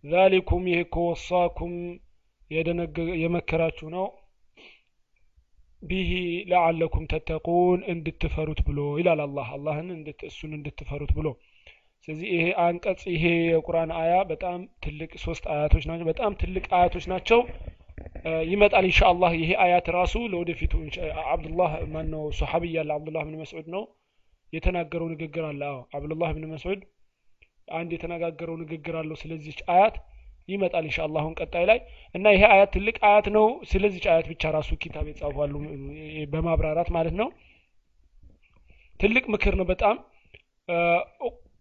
[0.05, 1.73] ዛሊኩም ይህ ከወሳኩም
[3.21, 4.05] የመከራችሁ ነው።
[5.83, 6.11] ቢሂ
[6.49, 9.87] ለዓለኩም ተተቁን እንድትፈሩት ብሎ ይላል አላህ። አላህን
[10.29, 11.27] እሱን እንድትፈሩት ብሎ።
[12.07, 17.39] ስለዚህ ይሄ አንቀጽ ይሄ የቁርአን አያ በጣም ትልቅ ሶስት አያቶች ናቸው። በጣም ትልቅ አያቶች ናቸው
[18.51, 20.73] ይመጣል ኢንሻአላህ። ይሄ አያት ራሱ ለወደፊቱ
[21.31, 23.83] አብዱላህ ማን ነው ሶሐቢ ያለ አብዱላህ ብን መስዑድ ነው።
[24.53, 26.81] የተናገረው ንግግር አለ። አዎ አብዱላህ ብን መስዑድ
[27.73, 29.95] አንድ የተነጋገረው ንግግር አለው። ስለዚች አያት
[30.49, 31.79] ይመጣል ኢንሻአላህ አሁን ቀጣይ ላይ።
[32.15, 35.53] እና ይሄ አያት ትልቅ አያት ነው። ስለዚች አያት ብቻ ራሱ ኪታብ የጻፏሉ
[36.33, 37.29] በማብራራት ማለት ነው።
[38.99, 39.95] ትልቅ ምክር ነው በጣም።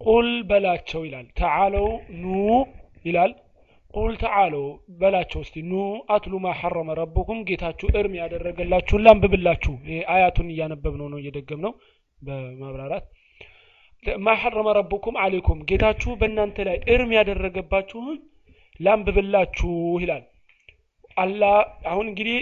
[0.01, 1.87] ቁል በላቸው ይላል። ተዓለው
[2.23, 2.27] ኑ
[3.05, 3.33] ይላል
[3.95, 4.65] ቁል ተዓለው
[5.01, 5.81] በላቸው እስቲ ኑ
[6.15, 9.73] አትሉ ማ ሐረመ ረቡኩም ጌታችሁ እርም ያደረገላችሁን ላንብብላችሁ
[10.15, 11.73] አያቱን እያነበብ ነው ነው እየደገም ነው
[12.19, 13.07] በማብራራት
[14.25, 18.19] ማ ሐረመ ረቡኩም አሌይኩም ጌታችሁ በእናንተ ላይ እርም ያደረገባችሁን
[18.81, 19.73] ላንብብላችሁ
[20.03, 20.25] ይላል
[21.17, 21.43] አላ
[21.93, 22.37] አሁን እንግዲህ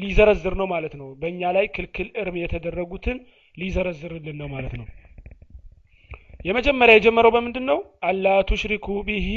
[0.00, 3.18] ሊዘረዝር ነው ማለት ነው በእኛ ላይ ክልክል እርም የተደረጉትን
[3.54, 4.86] ሊዘረዝርልን ነው ማለት ነው
[6.40, 9.28] የመጀመሪያ የጀመረው በምንድን ነው ألا تشركوا به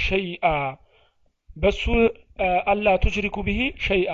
[0.00, 0.46] شيئا።
[1.56, 1.82] በሱ
[2.72, 4.12] ألا تشركوا به شيئا።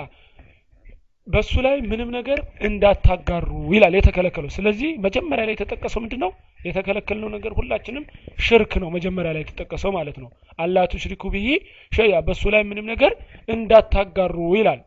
[1.27, 7.51] በሱ ላይ ምንም ነገር እንዳታጋሩ ይላል የተከለከለው። ስለዚህ መጀመሪያ ላይ የተጠቀሰው ምንድን ነው የተከለከልነው ነገር
[7.57, 8.03] ሁላችንም
[8.45, 10.29] ሽርክ ነው መጀመሪያ ላይ የተጠቀሰው ማለት ነው።
[10.59, 11.47] ألا تشركوا به
[11.91, 13.13] شيئا። በሱ ላይ ምንም ነገር
[13.49, 14.81] እንዳታጋሩ ይላል።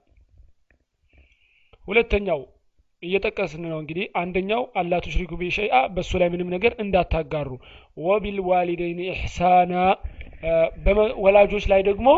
[1.84, 2.40] ሁለተኛው
[3.02, 5.44] እየጠቀስን ነው። እንግዲህ አንደኛው ألا تشركوا به
[5.94, 7.50] በሱ ላይ ምንም ነገር እንዳታጋሩ።
[8.02, 9.74] وبالوالدين إحسانا
[11.24, 12.08] ወላጆች ላይ ደግሞ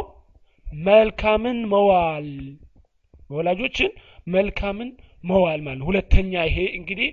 [0.84, 2.28] መልካምን መዋል
[3.30, 3.90] ወላጆችን
[4.26, 4.88] መልካምን
[5.24, 7.08] መዋል ማለት ሁለተኛ ይሄ እንግዲህ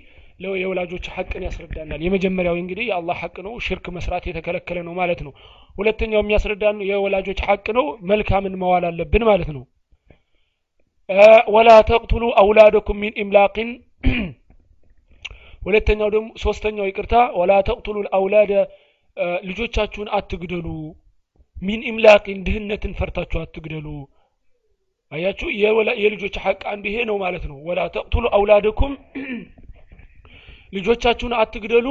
[0.56, 5.32] የወላጆች ሐቅን ያስረዳናል። የመጀመሪያው እንግዲህ የአላህ ሐቅ ነው ሽርክ መስራት የተከለከለ ነው ማለት ነው።
[5.76, 9.64] ሁለተኛው የሚያስረዳን የወላጆች ሐቅ ነው መልካምን መዋል አለብን ማለት ነው
[11.48, 13.68] ወላ ተቅቱሉ አውላደኩም ሚን ኢምላቅን።
[15.62, 18.52] ሁለተኛው ደግሞ ሶስተኛው ይቅርታ ወላ ተቅቱሉ አውላደ
[19.48, 20.66] ልጆቻችሁን አትግደሉ።
[21.56, 23.86] ሚን ኢምላቅን ድህነትን ፈርታችሁ አትግደሉ።
[25.12, 25.48] አያችሁ
[26.02, 28.92] የልጆች ሐቅ አንዱ ይሄ ነው ማለት ነው። ወላ ተቅቱሉ አውላደኩም
[30.76, 31.88] ልጆቻችሁን አትግደሉ።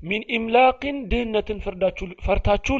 [0.00, 1.58] ሚን ኢምላቅን ድህነትን
[2.26, 2.74] ፈርታችሁ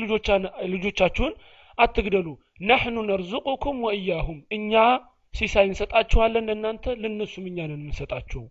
[0.74, 1.32] ልጆቻችሁን
[1.78, 2.28] አትግደሉ።
[2.68, 4.72] ናሕኑ ነርዙቁኩም ወእያሁም እኛ
[5.34, 8.42] ሲሳይ እንሰጣችኋለን ለእናንተ ለእነሱም እኛ ነን የምንሰጣችሁ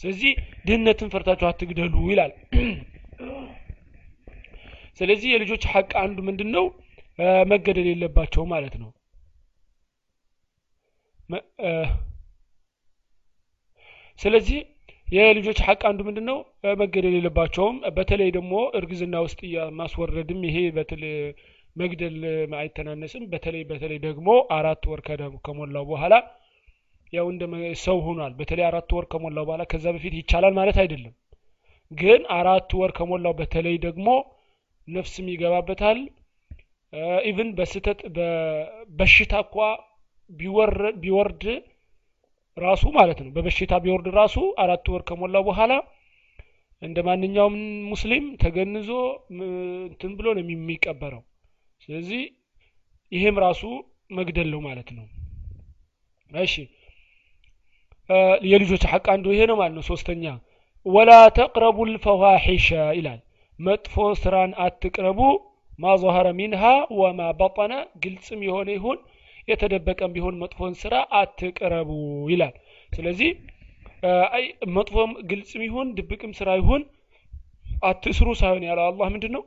[0.00, 0.32] ስለዚህ
[0.64, 2.32] ድህነትን ፈርታችሁ አትግደሉ ይላል።
[4.98, 6.64] ስለዚህ የልጆች ሐቅ አንዱ ምንድን ነው
[7.50, 8.90] መገደል የለባቸው ማለት ነው።
[14.20, 14.58] ስለዚህ
[15.08, 16.38] የልጆች ሐቅ አንዱ ምንድን ነው
[16.80, 19.40] መገደል የለባቸውም። በተለይ ደግሞ እርግዝና ውስጥ
[19.80, 20.56] ማስወረድም ይሄ
[21.76, 22.16] መግደል
[22.58, 25.00] አይተናነስም። በተለይ በተለይ ደግሞ አራት ወር
[25.46, 26.14] ከሞላው በኋላ
[27.12, 27.42] ያው እንደ
[27.82, 31.14] ሰው ሆኗል። በተለይ አራት ወር ከሞላው በኋላ ከዛ በፊት ይቻላል ማለት አይደለም።
[31.92, 34.06] ግን አራት ወር ከሞላው በተለይ ደግሞ
[34.88, 35.98] ነፍስም ይገባበታል።
[37.28, 39.56] even በስተት በበሽታ እኳ
[41.02, 41.44] ቢወርድ
[42.56, 45.72] ራሱ ማለት ነው። በበሽታ ቢወርድ ራሱ አራት ወር ከሞላው በኋላ
[46.82, 47.56] እንደ ማንኛውም
[47.90, 48.88] ሙስሊም ተገንዞ
[49.86, 51.22] እንትን ብሎ ነው የሚቀበረው
[51.84, 52.22] ስለዚህ
[53.12, 53.62] ይሄም ራሱ
[54.18, 55.06] መግደል ነው ማለት ነው።
[56.30, 56.54] እሺ።
[58.48, 60.24] የልጆች ሐቅ አንዱ ይሄ ነው ማለት ነው። ሶስተኛ
[60.86, 63.20] ولا تقربوا الفواحش ይላል።
[63.58, 65.20] መጥፎ ስራን አትቅረቡ
[65.78, 66.62] ما ظهر منها
[66.98, 68.98] ወማ በጠነ ግልጽም የሆነ ይሁን
[69.48, 71.90] የተደበቀም ቢሆን መጥፎን ስራ አትቅረቡ
[72.32, 72.54] ይላል።
[72.92, 73.30] ስለዚህ
[74.76, 76.82] መጥፎም ግልጽም ይሁን ድብቅም ስራ ይሁን
[77.82, 79.42] አትስሩ ሳይሆን ያለው አላህ ምንድን ነው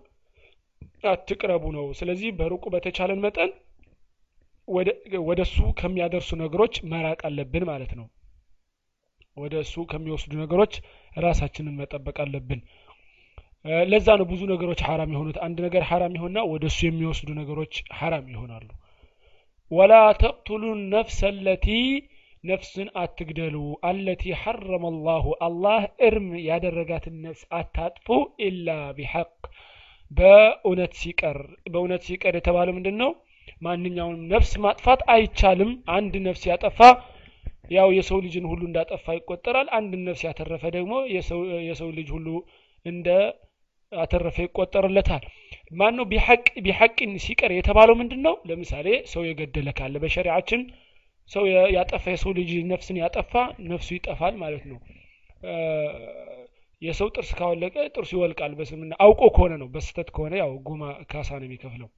[1.04, 3.52] አትቅረቡ ነው። ስለዚህ በሩቁ በተቻለን መጠን
[5.28, 8.08] ወደ እሱ ከሚያደርሱ ነገሮች መራቅ አለብን ማለት ነው።
[9.38, 10.74] ወደ እሱ ከሚወስዱ ነገሮች
[11.18, 12.62] ራሳችንን መጠበቅ አለብን።
[13.88, 18.26] ለዛ ነው ብዙ ነገሮች ሐራም የሆኑት። አንድ ነገር ሐራም ይሆንና ወደ እሱ የሚወስዱ ነገሮች ሐራም
[18.34, 18.68] ይሆናሉ።
[19.72, 21.68] ወላ ተቅቱሉ ነፍስ አለቲ
[22.44, 23.56] ነፍስን አትግደሉ።
[23.90, 28.08] አለቲ ሐረመ አላሁ። አላህ እርም ያደረጋትን ነፍስ አታጥፉ
[28.48, 29.32] ኢላ ቢሐቅ
[30.12, 31.38] በእውነት ሲቀር
[31.72, 33.12] በእውነት ሲቀር የተባለ ምንድን ነው
[33.62, 36.80] ማንኛውንም ነፍስ ማጥፋት አይቻልም። አንድ ነፍስ ያጠፋ
[37.72, 40.94] ያው የሰው ልጅን ሁሉ እንዳጠፋ ይቆጠራል። አንድን ነፍስ ያተረፈ ደግሞ
[41.68, 42.28] የሰው ልጅ ሁሉ
[42.86, 43.08] እንደ
[43.92, 45.24] አተረፈ ይቆጠርለታል።
[45.72, 50.62] ማን ነው ቢሐቅ ቢሐቅን ሲቀር የተባለው ምንድን ነው ለምሳሌ ሰው የገደለ ካለ በሸሪዓችን
[51.32, 51.44] ሰው
[51.76, 53.34] ያጠፋ የሰው ልጅ ነፍስን ያጠፋ
[53.72, 54.78] ነፍሱ ይጠፋል ማለት ነው
[56.82, 61.48] የሰው ጥርስ ካወለቀ ጥርሱ ይወልቃል በስምና አውቆ ከሆነ ነው በስተት ከሆነ ያው ጉማ ካሳ ነው
[61.48, 61.90] የሚከፍለው።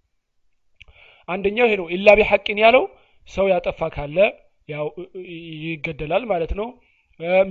[1.30, 2.84] አንደኛው ይሄ ነው ኢላ ቢሐቅን ያለው
[3.28, 4.18] ሰው ያጠፋ ካለ
[4.70, 4.86] ያው
[5.64, 6.68] ይገደላል ማለት ነው።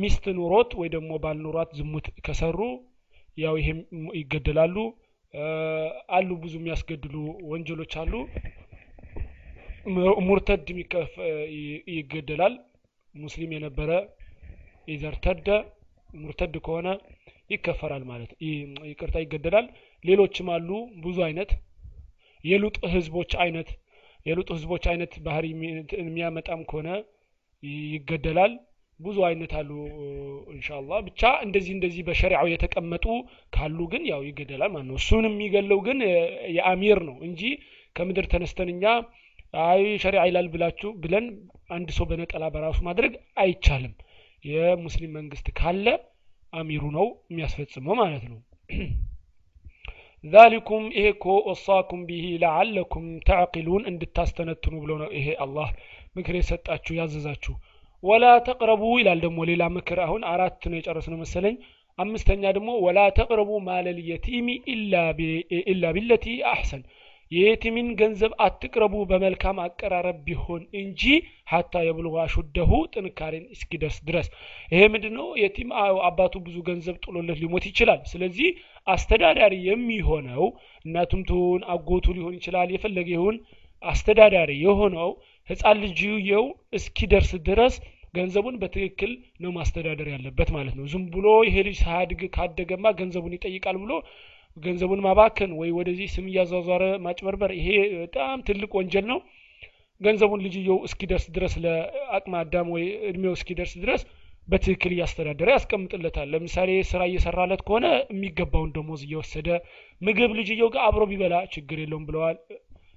[0.03, 1.41] ሚስት ኑሮት ወይ ደግሞ ባል
[1.79, 2.59] ዝሙት ከሰሩ
[3.39, 3.81] ያው ይሄም
[4.19, 4.77] ይገደላሉ።
[6.17, 7.15] አሉ ብዙ የሚያስገድሉ
[7.51, 8.13] ወንጀሎች አሉ።
[10.29, 10.69] ሙርተድ
[11.95, 12.55] ይገደላል።
[13.15, 13.91] ሙስሊም የነበረ
[14.89, 15.49] ኢዘርተደ
[16.17, 16.89] ሙርተድ ከሆነ
[17.51, 18.31] ይከፈራል ማለት
[18.89, 19.67] ይቅርታ ይገደላል።
[20.05, 20.69] ሌሎችም አሉ።
[21.05, 21.51] ብዙ አይነት
[22.45, 23.69] የሉጥ ህዝቦች አይነት
[24.27, 25.47] የሉጥ ህዝቦች አይነት ባህሪ
[26.01, 26.89] የሚያመጣም ከሆነ
[27.63, 28.53] ይገደላል።
[29.01, 29.71] ብዙ አይነት አሉ
[30.55, 33.05] ኢንሻአላህ። ብቻ እንደዚህ እንደዚህ በሸሪዓው የተቀመጡ
[33.53, 35.99] ካሉ ግን ያው ይገደላል ማለት ነው። እሱንም የሚገለው ግን
[36.57, 37.43] የአሚር ነው እንጂ
[37.97, 38.85] ከምድር ተነስተን እኛ
[39.65, 41.27] አይ ሸሪዓ ይላል ብላችሁ ብለን
[41.71, 43.95] አንድ ሰው በነጠላ በራሱ ማድረግ አይቻልም
[44.45, 45.87] የሙስሊም መንግስት ካለ
[46.53, 48.39] አሚሩ ነው የሚያስፈጽመው ማለት ነው።
[50.25, 55.69] ዛሊኩም ይሄ እኮ ወሳኩም ቢሂ ለዓለኩም ተዕቂሉን እንድታስተነትኑ ብሎ ነው ይሄ አላህ
[56.17, 57.55] ምክር የሰጣችሁ ያዘዛችሁ።
[58.03, 61.55] ወላ ተቅረቡ ይላል ደግሞ ሌላ ምክር አሁን አራት ነው የጨረስነው መሰለኝ።
[61.99, 64.49] አምስተኛ ደግሞ ወላ ተቅረቡ ማለል የቲሚ
[65.67, 66.83] ኢላ ቢለቲ አሕሰን
[67.33, 71.03] የየቲሚን ገንዘብ አትቅረቡ በመልካም አቀራረብ ቢሆን እንጂ
[71.53, 74.29] ሀታ የብልጓ ሹደሁ ጥንካሬን እስኪደርስ ድረስ።
[74.73, 75.71] ይሄ ምንድን ነው የቲም
[76.09, 78.49] አባቱ ብዙ ገንዘብ ጥሎለት ሊሞት ይችላል። ስለዚህ
[78.87, 80.45] አስተዳዳሪ የሚሆነው
[80.85, 83.39] እናቱም ትሁን አጎቱ ሊሆን ይችላል የፈለገ ይሁን
[83.83, 85.11] አስተዳዳሪ የሆነው
[85.49, 86.45] ህፃን ልጅየው
[86.79, 87.75] እስኪደርስ ድረስ
[88.15, 89.11] ገንዘቡን በትክክል
[89.43, 93.93] ነው ማስተዳደር ያለበት ማለት ነው። ዝም ብሎ ይሄ ልጅ ሳያድግ ካደገማ ገንዘቡን ይጠይቃል ብሎ
[94.57, 99.19] ገንዘቡን ማባከን ወይ ወደዚህ ስም እያዟዟረ ማጭበርበር ይሄ በጣም ትልቅ ወንጀል ነው።
[100.01, 104.03] ገንዘቡን ልጅየው እስኪደርስ ድረስ ለአቅመ አዳም ወይ እድሜው እስኪደርስ ድረስ
[104.49, 109.49] በትክክል እያስተዳደረ ያስቀምጥለታል። ለምሳሌ ስራ እየሰራለት ከሆነ የሚገባውን ደሞዝ እየወሰደ
[110.01, 112.37] ምግብ ልጅየው ጋር አብሮ ቢበላ ችግር የለውም ብለዋል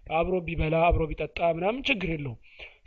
[0.08, 2.40] አብሮ ቢበላ አብሮ ቢጠጣ ምናምን ችግር የለውም።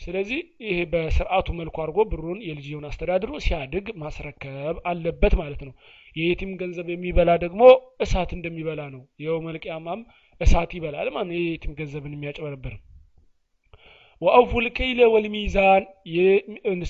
[0.05, 5.74] ስለዚህ ይሄ በስርዓቱ መልኩ አድርጎ ብሩን የልጅየውን አስተዳድሮ ሲያድግ ማስረከብ አለበት ማለት ነው።
[6.16, 7.62] የየቲም ገንዘብ የሚበላ ደግሞ
[8.05, 10.03] እሳት እንደሚበላ ነው። የው መልቅያማም
[10.40, 12.74] እሳት ይበላል ማለት ነው። የየቲም ገንዘብን የሚያጭበረብር።
[14.22, 15.85] ወአውፉ ልከይለ ወልሚዛን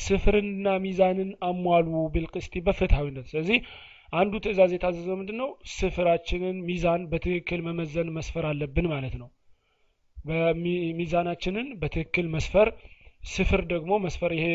[0.03, 3.59] ስፍርንና ሚዛንን አሟሉ ቢልቅስቲ በፍትሐዊነት። ስለዚህ
[4.13, 9.29] አንዱ ትእዛዝ የታዘዘው ምንድን ነው ስፍራችንን ሚዛን በትክክል መመዘን መስፈር አለብን ማለት ነው
[10.25, 12.69] በሚዛናችንን በትክክል መስፈር
[13.25, 14.47] ስፍር ደግሞ መስፈር። ይሄ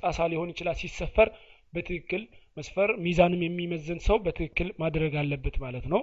[0.00, 1.28] ጣሳ ሊሆን ይችላል ሲሰፈር
[1.72, 2.22] በትክክል
[2.56, 6.00] መስፈር። ሚዛንም የሚመዝን ሰው በትክክል ማድረግ አለበት ማለት ነው።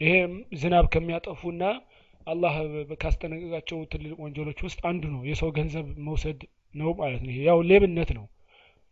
[0.00, 0.12] ይሄ
[0.60, 1.64] ዝናብ ከሚያጠፉና
[2.26, 2.54] አላህ
[3.02, 6.40] ካስጠነቀቃቸው ትልልቅ ወንጀሎች ውስጥ አንዱ ነው። የሰው ገንዘብ መውሰድ
[6.74, 8.24] ነው ማለት ነው። ያው ሌብነት ነው።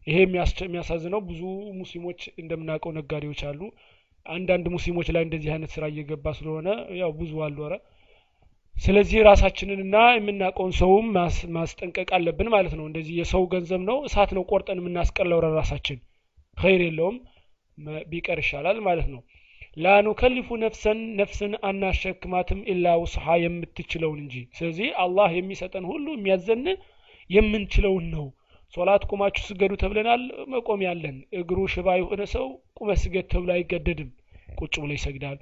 [0.07, 0.16] ይሄ
[0.62, 1.40] የሚያሳዝነው ብዙ
[1.81, 3.61] ሙስሊሞች እንደምናውቀው ነጋዴዎች አሉ።
[4.27, 6.68] አንዳንድ ሙስሊሞች ላይ እንደዚህ አይነት ስራ እየገባ ስለሆነ
[6.99, 7.59] ያው ብዙ አሉ
[8.81, 11.07] ስለዚህ ራሳችንንና የምናውቀውን ሰውም
[11.57, 15.99] ማስጠንቀቅ አለብን ማለት ነው። እንደዚህ የሰው ገንዘብ ነው እሳት ነው ቆርጠን የምናስቀለው ራሳችን
[16.57, 17.16] ኸይር የለውም
[18.11, 19.21] ቢቀር ይሻላል ማለት ነው።
[19.77, 26.64] ላኑከሊፉ ነፍሰን ነፍስን አናሸክማትም ኢላ ውስሓ የምትችለውን እንጂ። ስለዚህ አላህ የሚሰጠን ሁሉ የሚያዘን
[27.31, 28.27] የምንችለውን ነው።
[28.75, 32.47] ሶላት ቁማችሁ ስገዱ ተብለናል መቆም ያለን እግሩ ሽባ የሆነ ሰው
[32.79, 34.11] ቁመ ስገድ ተብሎ አይገደድም።
[34.59, 35.38] ቁጭ ብሎ ይሰግዳል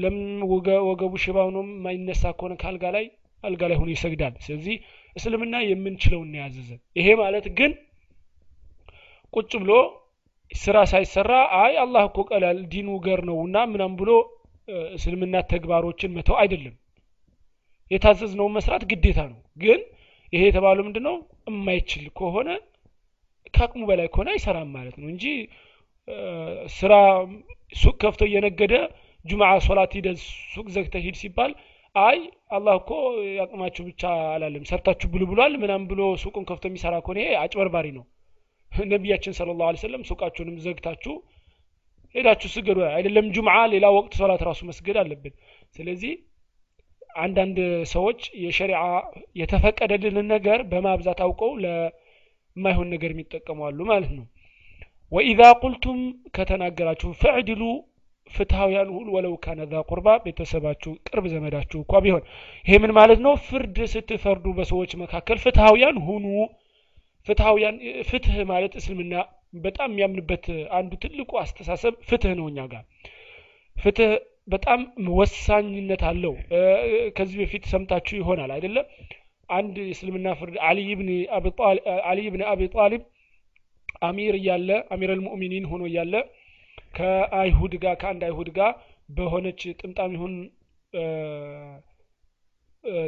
[0.00, 0.24] ለምን
[0.86, 3.04] ወገቡ ሽባ ሆኖ የማይነሳ ከሆነ ከአልጋ ላይ
[3.44, 4.76] አልጋ ላይ ሆኖ ይሰግዳል። ስለዚህ
[5.16, 7.72] እስልምና የምንችለውን ያዘዘ ይሄ ማለት ግን
[9.34, 9.72] ቁጭ ብሎ
[10.52, 14.10] ስራ ሳይሰራ አይ አላህ እኮ ቀላል ዲኑ ገር ነው እና ምናም ብሎ
[14.94, 16.74] እስልምና ተግባሮችን መተው አይደለም።
[17.90, 19.80] የታዘዝነውን መስራት ግዴታ ነው። ግን
[20.32, 21.16] ይሄ የተባለው ምንድ ነው
[21.50, 22.48] የማይችል ከሆነ
[23.54, 25.24] ከአቅሙ በላይ ከሆነ አይሰራም ማለት ነው እንጂ
[26.74, 26.92] ስራ
[27.74, 28.74] ሱቅ ከፍቶ እየነገደ
[29.26, 30.08] ጁምዓ ሶላት ሂደ
[30.52, 31.52] ሱቅ ዘግተ ሂድ ሲባል
[31.94, 32.18] አይ
[32.50, 32.90] አላህ እኮ
[33.36, 38.04] ያቅማችሁ ብቻ አላለም ሰርታችሁ ብሉ ብሏል ምናም ብሎ ሱቁን ከፍቶ የሚሰራ ከሆነ ይሄ አጭበርባሪ ነው።
[38.92, 41.14] ነቢያችን ስለ ላሁ ሰለም ሱቃችሁንም ዘግታችሁ
[42.14, 45.34] ሄዳችሁ ስገዱ አይደለም ጁምዓ ሌላ ወቅት ሶላት ራሱ መስገድ አለብን።
[45.76, 46.12] ስለዚህ
[47.18, 47.58] አንዳንድ
[47.92, 48.80] ሰዎች የሸሪዓ
[49.40, 54.26] የተፈቀደልንን ነገር በማብዛት አውቀው ለማይሆን ነገር የሚጠቀሙ አሉ ማለት ነው።
[55.12, 55.98] ወኢዛ ቁልቱም
[56.36, 57.62] ከተናገራችሁ ፈዕድሉ
[58.30, 62.22] ፍትሐውያን ሁሉ ወለው ካነ ዛ ቁርባ ቤተሰባችሁ ቅርብ ዘመዳችሁ እኳ ቢሆን።
[62.66, 63.32] ይሄ ምን ማለት ነው?
[63.46, 66.26] ፍርድ ስትፈርዱ በሰዎች መካከል ፍትሐውያን ሁኑ።
[67.26, 67.76] ፍትሐውያን
[68.08, 69.14] ፍትህ ማለት እስልምና
[69.64, 70.44] በጣም የሚያምንበት
[70.78, 72.82] አንዱ ትልቁ አስተሳሰብ ፍትህ ነው እኛ ጋር።
[73.76, 74.10] ፍትህ
[74.48, 74.80] በጣም
[75.16, 76.34] ወሳኝነት አለው።
[77.16, 78.86] ከዚህ በፊት ሰምታችሁ ይሆናል አይደለም
[79.48, 80.78] አንድ እስልምና ፍርድ አሊ
[82.30, 83.02] ብን አቢ ጣሊብ
[84.06, 86.14] አሚር እያለ አሚር አልሙእሚኒን ሆኖ እያለ
[86.96, 88.72] ከአይሁድ ጋር ከአንድ አይሁድ ጋር
[89.16, 90.34] በሆነች ጥምጣም ይሁን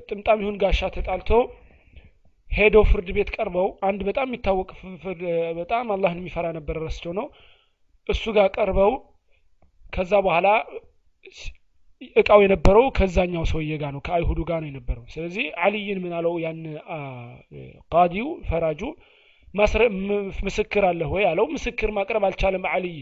[0.09, 1.31] ጥምጣም ይሁን ጋሻ ተጣልቶ
[2.51, 4.70] ሄደው ፍርድ ቤት ቀርበው አንድ በጣም የሚታወቅ
[5.59, 7.27] በጣም አላህን የሚፈራ ነበር ረስቸው ነው።
[8.09, 8.92] እሱ ጋር ቀርበው
[9.92, 10.48] ከዛ በኋላ
[12.16, 16.35] እቃው የነበረው ከዛኛው ሰውዬ ጋር ነው ከአይሁዱ ጋር ነው የነበረው። ስለዚህ አልይን ምን አለው?
[16.44, 16.61] ያን
[17.92, 18.81] ቃዲው ፈራጁ
[20.46, 22.96] ምስክር አለህ ወይ አለው። ምስክር ማቅረብ አልቻለም አልይ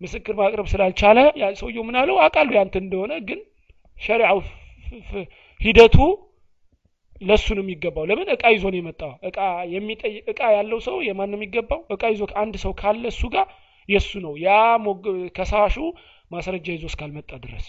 [0.00, 2.16] ምስክር ማቅረብ ስላልቻለ ያ ሰውየው ምን አለው?
[2.24, 3.40] አውቃለሁ ያንተ እንደሆነ ግን
[3.96, 4.38] ሸሪዓው
[5.60, 5.96] ሂደቱ
[7.22, 8.28] ለሱ ነው የሚገባው። ለምን?
[8.34, 9.38] እቃ ይዞ ነው የመጣው። እቃ
[9.74, 11.80] የሚጠይቅ እቃ ያለው ሰው የማን ነው የሚገባው?
[11.94, 13.46] እቃ ይዞ አንድ ሰው ካለ እሱ ጋር
[13.88, 14.50] የሱ ነው። ያ
[15.36, 15.76] ከሳሹ
[16.30, 17.66] ማስረጃ ይዞ እስካልመጣ ድረስ።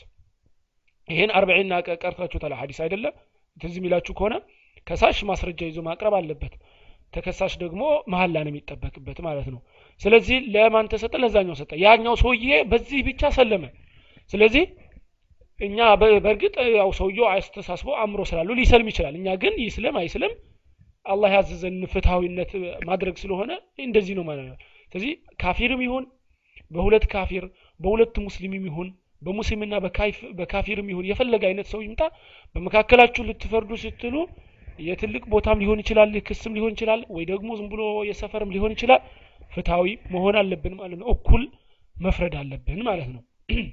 [1.09, 3.13] ይሄን አርበዒና ቀርታችሁታል። ሀዲስ አይደለም
[3.57, 4.35] ትዝ የሚላችሁ ከሆነ
[4.87, 6.53] ከሳሽ ማስረጃ ይዞ ማቅረብ አለበት።
[7.13, 9.59] ተከሳሽ ደግሞ መሀላ ነው የሚጠበቅበት ማለት ነው
[10.01, 11.13] ስለዚህ ለማን ተሰጠ?
[11.23, 13.63] ለዛኛው ሰጠ። ያኛው ሰውዬ በዚህ ብቻ ሰለመ።
[14.33, 14.63] ስለዚህ
[15.59, 20.33] እኛ በእርግጥ ያው ሰውየው አስተሳስቦ አእምሮ ስላሉ ሊሰልም ይችላል። እኛ ግን ይስለም አይስለም
[21.05, 22.51] አላህ ያዘዘን ፍትሐዊነት
[22.87, 24.57] ማድረግ ስለሆነ እንደዚህ ነው ማለት ነው።
[24.93, 26.03] ስለዚህ ካፊርም ይሁን
[26.71, 27.43] በሁለት ካፊር
[27.79, 28.87] በሁለት ሙስሊምም ይሁን
[29.21, 29.75] በሙስሊምና
[30.39, 32.01] በካፊርም ይሁን የፈለገ አይነት ሰው ይምጣ።
[32.55, 34.15] በመካከላችሁ ልትፈርዱ ስትሉ
[34.79, 39.01] የትልቅ ቦታም ሊሆን ይችላል ክስም ሊሆን ይችላል ወይ ደግሞ ዝም ብሎ የሰፈርም ሊሆን ይችላል
[39.55, 41.43] ፍትሐዊ መሆን አለብን ማለት ነው። እኩል
[41.95, 43.21] መፍረድ አለብን ማለት ነው።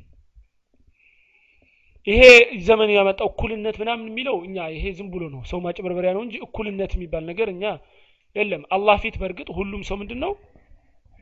[2.07, 2.23] ይሄ
[2.67, 6.93] ዘመን ያመጣው እኩልነት ምናምን የሚለው እኛ ይሄ ዝም ብሎ ነው ሰው ማጭበርበሪያ ነው እንጂ እኩልነት
[6.97, 7.65] የሚባል ነገር እኛ
[8.37, 10.33] የለም። አላህ ፊት በእርግጥ ሁሉም ሰው ምንድን ነው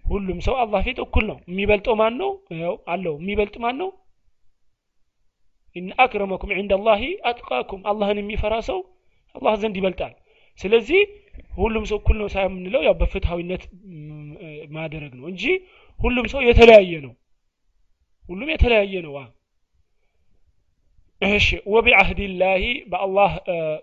[0.05, 2.31] ሁሉም ሰው አላህ ፊት እኩል ነው። የሚበልጠው ማን ነው?
[2.63, 3.91] ያው አለው። የሚበልጥ ማን ነው?
[5.77, 8.79] ኢነ አክረመኩም ዒንደ አላሂ አጥቃኩም አላህን የሚፈራ ሰው
[9.35, 10.15] አላህ ዘንድ ይበልጣል
[10.60, 11.02] ስለዚህ
[11.60, 13.64] ሁሉም ሰው እኩል ነው ሳይሆን የምንለው ያው በፍትሐዊነት
[14.78, 15.44] ማድረግ ነው እንጂ
[16.00, 17.14] ሁሉም ሰው የተለያየ ነው
[18.26, 19.16] ሁሉም የተለያየ ነው
[21.22, 23.32] እሺ ወቢዐህዲላሂ በአላህ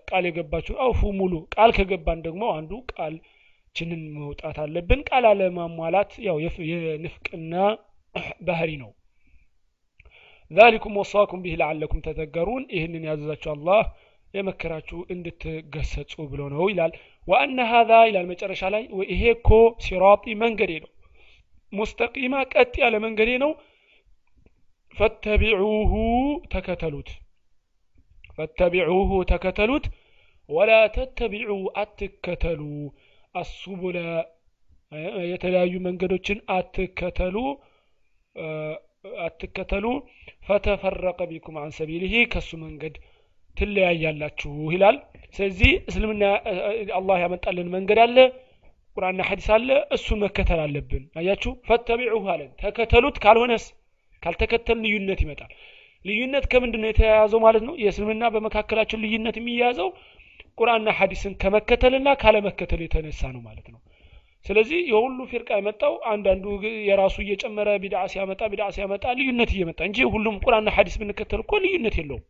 [0.09, 3.13] ቃል የገባችሁ አውፉ ሙሉ ቃል ከገባን ደግሞ አንዱ ቃል
[3.75, 6.37] ችንን መውጣት አለብን ቃል አለማሟላት ያው
[6.71, 7.53] የንፍቅና
[8.49, 8.91] ባህሪ ነው
[10.51, 13.81] ذلكم وصاكم به لعلكم تذكرون ይህንን ያዘዛችሁ አላህ
[14.38, 16.92] የመከራችሁ እንድትገሰጹ ብሎ ነው ይላል።
[17.26, 19.48] ወአነ ሀዛ ይላል መጨረሻ ላይ ይሄ እኮ
[19.84, 20.90] ሲራጢ መንገዴ ነው።
[21.72, 23.50] ሙስተቂማ ቀጥ ያለ መንገዴ ነው።
[24.96, 25.92] ፈተቢዑሁ
[26.52, 27.10] ተከተሉት።
[28.36, 29.86] ፈተቢዑሁ ተከተሉት።
[30.48, 32.60] ወላ ተተቢዑ አትከተሉ።
[33.34, 33.96] አሱቡለ
[35.30, 37.36] የተለያዩ መንገዶችን አትከተሉ።
[39.24, 39.86] አትከተሉ።
[40.46, 42.94] ፈተፈረቀ ቢኩም አን ሰቢልህ ከሱ መንገድ
[43.58, 44.96] ትለያያላችሁ ይላል።
[45.34, 46.24] ስለዚህ እስልምና
[46.98, 48.16] አላህ ያመጣልን መንገድ አለ
[48.96, 51.50] ቁርአንና ሐዲስ አለ እሱን መከተል አለብን። አያችሁ?
[51.68, 53.64] ፈተቢዑሁ አለን። ተከተሉት ካልሆነስ?
[54.22, 55.50] ካልተከተል ልዩነት ይመጣል።
[56.04, 57.74] ልዩነት ከምንድን ነው የተያያዘው ማለት ነው?
[57.82, 59.88] የእስልምና በመካከላችን ልዩነት የሚያያዘው
[60.58, 63.78] ቁርአንና ሐዲስን ከመከተልና ካለመከተል የተነሳ ነው ማለት ነው።
[64.46, 66.44] ስለዚህ የሁሉ ፊርቃ የመጣው አንዳንዱ
[66.88, 71.96] የራሱ እየጨመረ ቢድዓ ሲያመጣ ቢድዓ ሲያመጣ ልዩነት እየመጣ እንጂ ሁሉም ቁርአንና ሐዲስ ብንከተል እኮ ልዩነት
[72.00, 72.24] የለውም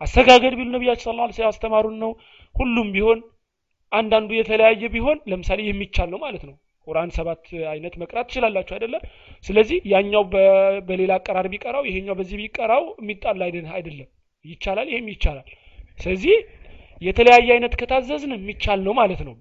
[0.00, 2.10] አሰጋገድ ቢሉ ነቢያችን ስለ ላ ያስተማሩን ነው።
[2.54, 3.18] ሁሉም ቢሆን
[3.92, 6.54] አንዳንዱ የተለያየ ቢሆን ለምሳሌ የሚቻል ነው ማለት ነው።
[6.86, 9.02] ቁርአን ሰባት አይነት መቅራት ትችላላችሁ አይደለም
[9.44, 10.22] ስለዚህ ያኛው
[10.88, 13.42] በሌላ አቀራር ቢቀራው ይሄኛው በዚህ ቢቀራው የሚጣል
[13.74, 14.08] አይደለም።
[14.44, 15.48] ይቻላል ይሄም ይቻላል።
[15.98, 16.36] ስለዚህ
[17.02, 19.34] የተለያየ አይነት ከታዘዝን የሚቻል ነው ማለት ነው።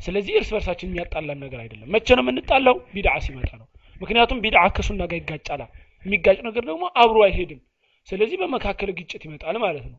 [0.00, 2.76] ስለዚህ እርስ በርሳችን የሚያጣላን ነገር አይደለም። መቼ ነው የምንጣላው?
[2.94, 3.66] ቢድዓ ሲመጣ ነው።
[4.00, 5.70] ምክንያቱም ቢድዓ ከሱና ጋር ይጋጫላል
[6.04, 7.60] የሚጋጭ ነገር ደግሞ አብሮ አይሄድም
[8.08, 9.98] ስለዚህ በመካከል ግጭት ይመጣል ማለት ነው።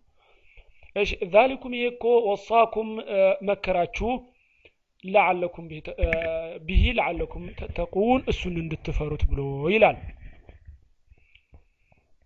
[0.96, 2.90] እሺ ዛሊኩም ይሄ እኮ ወሳኩም
[3.48, 4.12] መከራችሁ
[5.04, 5.66] ለዓለኩም
[6.68, 9.42] ብሂ ለዓለኩም ተተቁን እሱን እንድትፈሩት ብሎ
[9.74, 10.00] ይላል።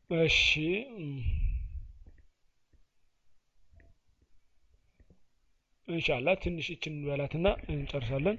[0.10, 0.40] እሺ
[5.88, 8.38] ኢንሻአላህ ትንሽ እችን በላትና እንጨርሳለን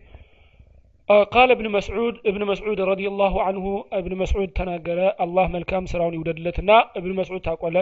[1.33, 3.65] ቃል እብን መስዑድ እብን መስዑድ ረዲየላሁ አንሁ
[3.99, 7.77] እብን መስዑድ ተናገረ አላህ መልካም ስራውን ይውደድለትና እብን መስዑድ ታቆለ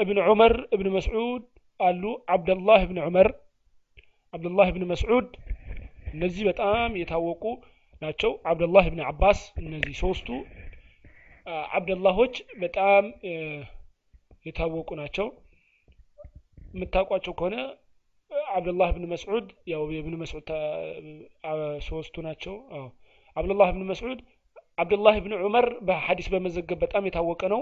[0.00, 1.42] እብን ዑመር እብን መስዑድ
[1.80, 2.02] አሉ።
[2.34, 3.28] አብደላህ እብን ዑመር
[4.34, 5.26] አብዱላህ ብን መስዑድ
[6.12, 7.44] እነዚህ በጣም የታወቁ
[8.02, 10.28] ናቸው። አብደላህ ብን አባስ እነዚህ ሶስቱ
[11.70, 13.04] አብደላሆች በጣም
[14.46, 15.26] የታወቁ ናቸው።
[16.74, 17.56] የምታውቋቸው ከሆነ
[18.50, 20.48] አብዱላህ ብን መስዑድ ያው የብን መስዑድ
[21.86, 22.54] ሶስቱ ናቸው።
[23.36, 24.18] አብዱላህ ብን መስዑድ
[24.78, 27.60] አብዱላህ ብን ዑመር በሐዲስ በመዘገብ በጣም የታወቀ ነው።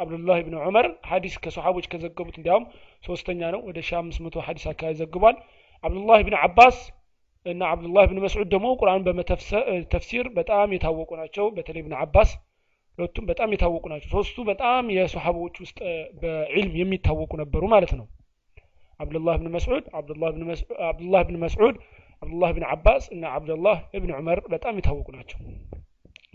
[0.00, 2.64] አብዱላህ ብን ዑመር ሐዲስ ከሰሓቦች ከዘገቡት እንዲያውም
[3.04, 5.36] ሶስተኛ ነው። ወደ ሺ አምስት መቶ ሐዲስ አካባቢ ዘግቧል።
[5.84, 6.76] አብዱላህ ብን አባስ
[7.46, 12.32] እና አብዱላህ ብን መስዑድ ደግሞ ቁርአን በተፍሲር በጣም የታወቁ ናቸው። በተለይ ብን አባስ
[12.98, 15.78] ሁለቱም በጣም የታወቁ ናቸው። ሶስቱ በጣም የሶሓቦች ውስጥ
[16.22, 18.06] በዕልም የሚታወቁ ነበሩ ማለት ነው
[19.02, 20.30] አብዱላህ ብን መስዑድ አብዱላህ
[21.26, 21.76] ብን መስዑድ
[22.22, 25.38] አብዱላህ ብን አባስ እና አብዱላህ እብን ዑመር በጣም የታወቁ ናቸው።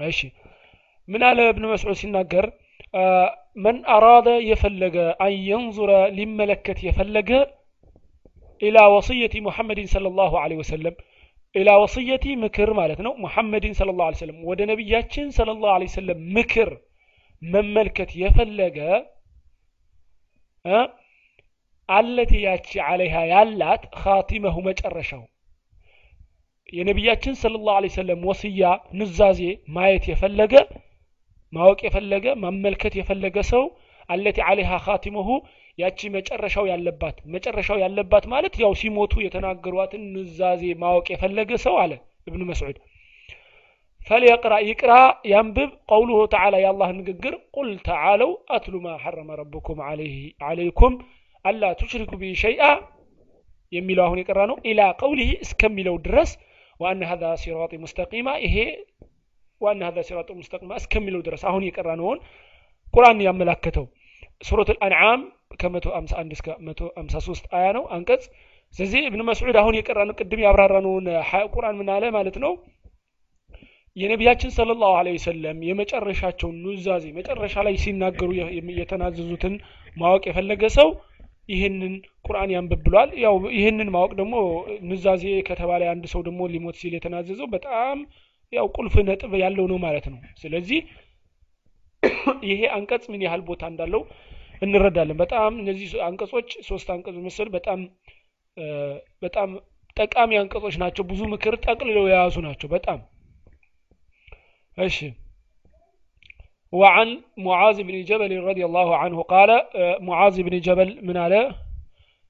[0.08, 0.20] እሺ።
[1.08, 2.46] ምን አለ እብን መስዑድ ሲናገር?
[3.58, 7.32] መን አራደ የፈለገ አን የንዙረ ሊመለከት የፈለገ
[8.62, 10.96] ኢላ ወስየቲ ሙሐመድን ሰለ ላሁ ለ ወሰለም።
[11.56, 16.20] ኢላ ወስየቲ ምክር ማለት ነው። ሙሐመድን ስለ ላሁ ሰለም ወደ ነቢያችን ስለ ላሁ ለ ሰለም
[16.36, 16.70] ምክር
[17.42, 18.78] መመልከት የፈለገ
[21.90, 25.24] አለቲ ያቺ አለይሃ ያላት ካቲመሁ መጨረሻው
[26.74, 28.70] የነቢያችን صلى الله عليه وسلم وصية
[29.00, 29.42] ኑዛዜ
[29.76, 30.54] ማየት የፈለገ
[31.54, 33.64] ማወቅ የፈለገ መመልከት የፈለገ ሰው
[34.10, 35.30] التي عليها خاتمه
[35.78, 41.94] ያቺ መጨረሻው ያለባት መጨረሻው ያለባት ማለት ያው ሲሞቱ የተናገሯትን ኑዛዜ ማወቅ የፈለገ ሰው አለ
[42.30, 42.78] እብኑ መስዑድ።
[44.02, 44.94] فليقرأ يقرأ
[45.32, 49.80] ያንብብ። قوله تعالى የአላህ ንግግር قل تعالوا أتل ما حرم ربكم
[50.48, 50.94] عليكم
[51.48, 52.64] ألا تشركوا به شيئا
[53.72, 56.32] የሚለው አሁን የቀራ ነው ኢላ ቀውሊህ እስከሚለው ድረስ
[56.80, 58.56] ዋና ሀዛ ሲራጢ ሙስተቂማ ይሄ
[59.62, 62.20] ዋና ሀዛ ሲራጢ ሙስተቂማ እስከሚለው ድረስ አሁን የቀራ ነውን
[62.94, 63.86] ቁርአን ያመላከተው
[64.42, 65.22] ሱረት አልአንዓም
[65.62, 68.24] ከ151 እስከ 153 አያ ነው አንቀጽ።
[68.76, 71.06] ስለዚህ እብን መስዑድ አሁን የቀራነው ቅድም ያብራራነውን
[71.54, 72.52] ቁርአን ምን አለ ማለት ነው?
[73.98, 78.30] የነቢያችን ስለ ላሁ ወሰለም የመጨረሻቸውን ኑዛዜ መጨረሻ ላይ ሲናገሩ
[78.80, 79.54] የተናዘዙትን
[79.98, 80.90] ማወቅ የፈለገ ሰው
[81.50, 81.94] ይህንን
[82.26, 84.36] ቁርአን ያንብብ ብሏል ያው ይህንን ማወቅ ደግሞ
[84.90, 87.98] ኑዛዜ ከተባለ አንድ ሰው ደግሞ ሊሞት ሲል የተናዘዘው በጣም
[88.54, 90.80] ያው ቁልፍ ነጥብ ያለው ነው ማለት ነው። ስለዚህ
[92.48, 94.02] ይሄ አንቀጽ ምን ያህል ቦታ እንዳለው
[94.62, 97.80] እንረዳለን። በጣም እነዚህ አንቀጾች ሶስት አንቀጾች መሰል በጣም
[99.22, 99.50] በጣም
[99.98, 103.00] ጠቃሚ አንቀጾች ናቸው። ብዙ ምክር ጠቅልለው የያዙ ናቸው በጣም።
[104.78, 104.98] እሺ
[106.73, 107.09] وعن
[107.47, 109.51] معاذ بن جبل رضي الله عنه قال
[110.09, 111.41] معاذ بن جبل من على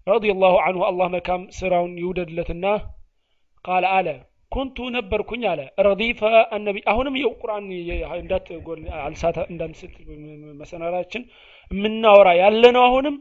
[0.07, 2.73] رضي الله عنه الله مكام سراون يودد لتنا
[3.65, 4.17] قال على
[4.53, 6.21] ኩንቱ ነበርኩኝ አለ ረዲፈ
[6.57, 7.69] አነቢ አሁንም የው ቁርአን
[8.23, 8.47] እንዳት
[9.05, 9.95] አልሳታ እንዳንስት
[10.61, 11.23] መሰናራችን
[11.71, 13.17] የምናወራ ያለ ነው አሁንም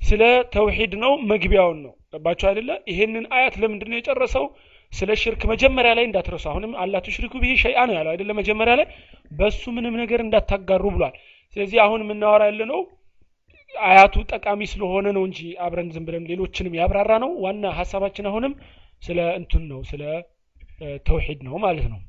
[0.00, 0.22] ስለ
[0.54, 4.44] ተውሂድ ነው መግቢያውን ነው ገባችሁ አይደለ ይሄንን አያት ለምንድን ነው የጨረሰው
[4.92, 8.86] ስለ ሽርክ መጀመሪያ ላይ እንዳትረሱ አሁንም አላ ቱሽሪኩ ብሂ ሸይአ ነው ያለው አይደለ መጀመሪያ ላይ
[9.38, 11.14] በሱ ምንም ነገር እንዳታጋሩ ብሏል
[11.56, 12.80] ስለዚህ አሁን የምናወራ ያለ ነው
[13.74, 18.52] አያቱ ጠቃሚ ስለሆነ ነው እንጂ አብረን ዝም ብለን ሌሎችንም ያብራራ ነው ዋና ሀሳባችን አሁንም
[19.02, 20.02] ስለ እንትን ነው ስለ
[21.08, 22.02] ተውሂድ ነው ማለት ነው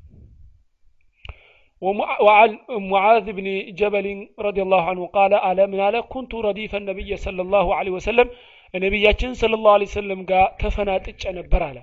[2.26, 2.50] وعن
[2.92, 3.46] معاذ بن
[3.80, 4.06] جبل
[4.46, 8.28] رضي الله عنه قال على من على كنت رديف النبي صلى الله عليه وسلم
[8.74, 11.78] ነቢያችን ስለ ላሁ ለ ሰለም ጋር ተፈናጥጨ ነበር አለ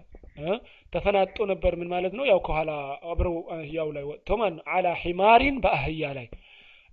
[0.93, 2.25] ተፈናጦ ነበር። ምን ማለት ነው?
[2.31, 2.71] ያው ከኋላ
[3.11, 6.29] አብረው አህያው ላይ ወጥተው ማለት ነው على حمار በአህያ ላይ።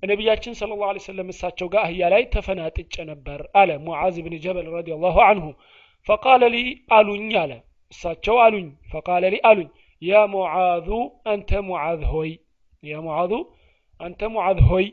[0.03, 4.67] ነቢያችን صلى الله عليه وسلم እሳቸው ጋር አህያ ላይ ተፈናጥጨ ነበር አለ ሙዓዝ ብን ጀበል
[4.75, 5.45] رضي الله عنه
[6.07, 6.57] فقال لي
[6.97, 7.51] አሉኝ አለ።
[7.93, 9.69] እሳቸው አሉኝ። فقال لي አሉኝ።
[10.01, 10.87] يا معاذ
[11.31, 12.31] አንተ ሙዓዝ ሆይ
[12.83, 13.31] يا معاذ
[13.99, 14.85] አንተ ሙዓዝ ሆይ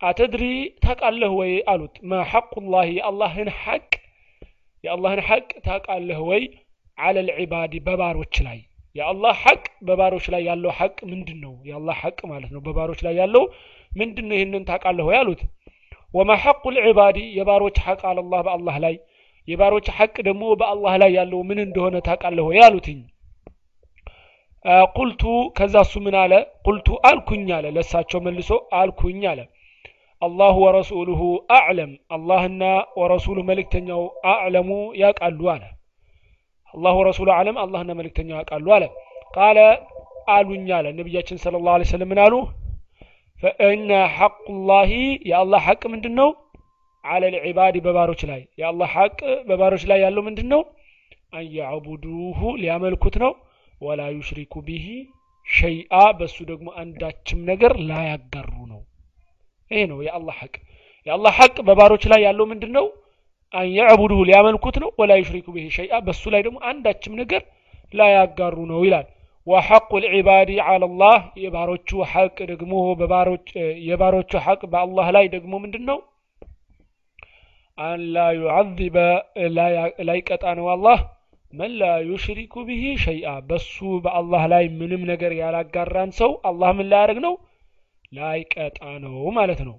[0.00, 0.44] አተድሪ
[0.84, 3.90] ታቃለህ ወይ አሉት። ማ ሐቁ ላህ የአላህን ሐቅ
[4.84, 6.42] የአላህን ሐቅ ታቃለህ ወይ
[6.98, 8.58] አለ ልዕባድ በባሮች ላይ።
[8.96, 13.44] የአላህ ሐቅ በባሮች ላይ ያለው ሐቅ ምንድን ነው የአላህ ሐቅ ማለት ነው። በባሮች ላይ ያለው
[13.92, 15.40] ምንድን ነው ይህንን ታቃለህ ወይ አሉት።
[16.14, 18.94] ወማ ሐቁ ልዕባድ የባሮች ሐቅ አለላህ በአላህ ላይ።
[19.48, 23.00] የባሮች ሐቅ ደግሞ በአላህ ላይ ያለው ምን እንደሆነ ታውቃለህ ወይ አሉትኝ።
[24.96, 25.22] ቁልቱ
[25.56, 26.32] ከዛ እሱ ምን አለ?
[26.66, 29.40] ቁልቱ አልኩኝ አለ። ለእሳቸው መልሶ አልኩኝ አለ።
[30.22, 31.20] አላሁ ወረሱሉሁ
[31.56, 32.62] አዕለም አላህና
[33.00, 34.68] ወረሱሉ መልእክተኛው አዕለሙ
[35.00, 35.64] ያውቃሉ አለ
[36.74, 38.84] አላሁ ወረሱሉ አዕለም አላህና መልእክተኛው ያውቃሉ አለ።
[39.36, 39.58] ቃለ
[40.28, 42.34] አሉኝ አለ ነቢያችን ስለ ላሁ ሰለም ምን አሉ?
[43.38, 44.36] ፈእነ ሐቁ
[44.68, 44.92] ላሂ
[45.30, 46.28] የአላህ ሐቅ ምንድን ነው
[47.04, 49.18] አለ ልዕባድ በባሮች ላይ። የአላህ ሐቅ
[49.48, 50.60] በባሮች ላይ ያለው ምንድን ነው
[51.32, 53.32] አንያዕቡዱሁ ሊያመልኩት ነው።
[53.80, 54.86] ወላ ዩሽሪኩ ቢሂ
[55.46, 58.80] ሸይአ በሱ ደግሞ አንዳችም ነገር ላያጋሩ ነው።
[59.70, 60.54] ይሄ ነው የአላህ ሐቅ።
[61.06, 62.86] የአላህ ሐቅ በባሮች ላይ ያለው ምንድን ነው
[63.54, 67.42] አንያዕቡዱሁ ሊያመልኩት ነው ወላ ዩሽሪኩ ቢሂ ሸይአ በሱ ላይ ደግሞ አንዳችም ነገር
[67.94, 69.06] ላያጋሩ ነው ይላል።
[69.46, 71.02] ወሐቁ ልዕባድ አላ
[71.42, 72.72] የባሮቹ ሐቅ ደግሞ
[73.88, 75.98] የባሮቹ ሐቅ በአላህ ላይ ደግሞ ምንድን ነው
[77.78, 78.96] አን ላ ዩዓዚበ
[80.08, 80.98] ላይቀጣ ነው አላህ።
[81.52, 83.74] መን ላ ዩሽሪኩ ብሂ ሸይአ በሱ
[84.04, 87.34] በአላህ ላይ ምንም ነገር ያላጋራን ሰው አላህ ምን ላያደርግ ነው?
[88.12, 89.76] ላይቀጣ ነው ማለት ነው።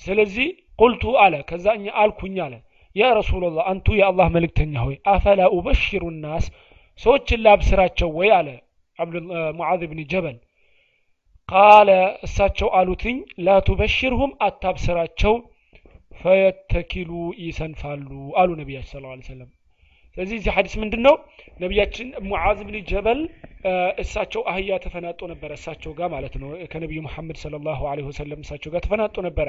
[0.00, 2.54] ስለዚህ ቁልቱ አለ። ከዛ እኛ አልኩኝ አለ።
[2.96, 6.44] ያ ረሱላላህ አንቱ የአላህ መልእክተኛ ሆይ አፈላ ኡበሽሩ ናስ
[7.00, 8.48] ሰዎችን ላብስራቸው ወይ አለ
[9.58, 10.36] ሙዓዝ ብን ጀበል።
[11.48, 11.90] ቃለ
[12.26, 13.16] እሳቸው አሉትኝ
[13.46, 15.34] ላ ቱበሽርሁም አታብስራቸው
[16.12, 17.10] ፈየተኪሉ
[17.42, 18.08] ይሰንፋሉ
[18.40, 19.50] አሉ ነቢያችን ስለ ሰለም
[20.16, 21.14] ስለዚህ እዚህ ሐዲስ ምንድን ነው
[21.60, 23.20] ነቢያችን ሙዓዝ ብን ጀበል
[24.02, 28.80] እሳቸው አህያ ተፈናጦ ነበረ እሳቸው ጋር ማለት ነው። ከነቢዩ መሐመድ ሰለላሁ ዐለይሂ ወሰለም እሳቸው ጋር
[28.86, 29.48] ተፈናጦ ነበረ።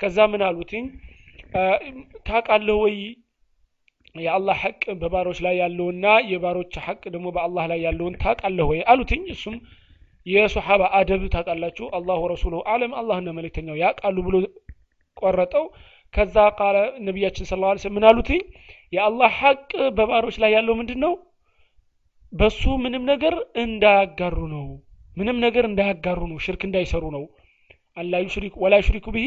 [0.00, 0.84] ከዛ ምን አሉትኝ?
[2.28, 2.96] ታውቃለህ ወይ?
[4.18, 9.22] የአላህ ሐቅ በባሮች ላይ ያለውና የባሮች ሐቅ ደግሞ በአላህ ላይ ያለውን ታውቃለህ ወይ አሉትኝ?
[9.34, 9.56] እሱም
[10.26, 14.36] የሶሓባ አደብ ታውቃላችሁ አላሁ ረሱሉሁ አለም አላህና መልእክተኛው ያውቃሉ ብሎ
[15.16, 15.66] ቆረጠው።
[16.14, 18.40] ከዛ ቃለ ነቢያችን ስለ ላ ምን አሉትኝ
[18.92, 19.62] የአላህ ሐቅ
[19.96, 21.12] በባሮች ላይ ያለው ምንድን ነው
[22.32, 24.66] በሱ ምንም ነገር እንዳያጋሩ ነው።
[25.16, 27.24] ምንም ነገር እንዳያጋሩ ነው። ሽርክ እንዳይሰሩ ነው።
[27.96, 29.26] አላ ዩሽሪኩ ወላ ዩሽሪኩ ብሂ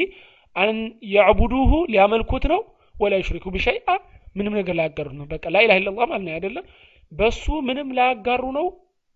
[0.56, 0.78] አን
[1.14, 2.62] ያዕቡዱሁ ሊያመልኩት ነው።
[2.96, 3.88] ወላ ዩሽሪኩ ቢሸይአ
[4.36, 6.66] ምንም ነገር ላያጋሩ ነው። በቃ ላኢላha ኢላላህ ማለት ነው። አይደለም
[7.12, 8.68] በሱ ምንም ላያጋሩ ነው።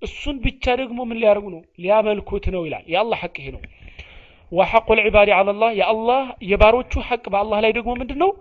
[0.01, 1.61] እሱን ብቻ ደግሞ ምን ሊያደርጉ ነው?
[1.79, 3.61] ሊያመልኩት ነው ይላል። የአላህ ሐቅ ይሄ ነው።
[4.51, 8.31] ወሐቁ ልዕባድ አላላህ የአላህ የባሮቹ ሐቅ በአላህ ላይ ደግሞ ምንድን ነው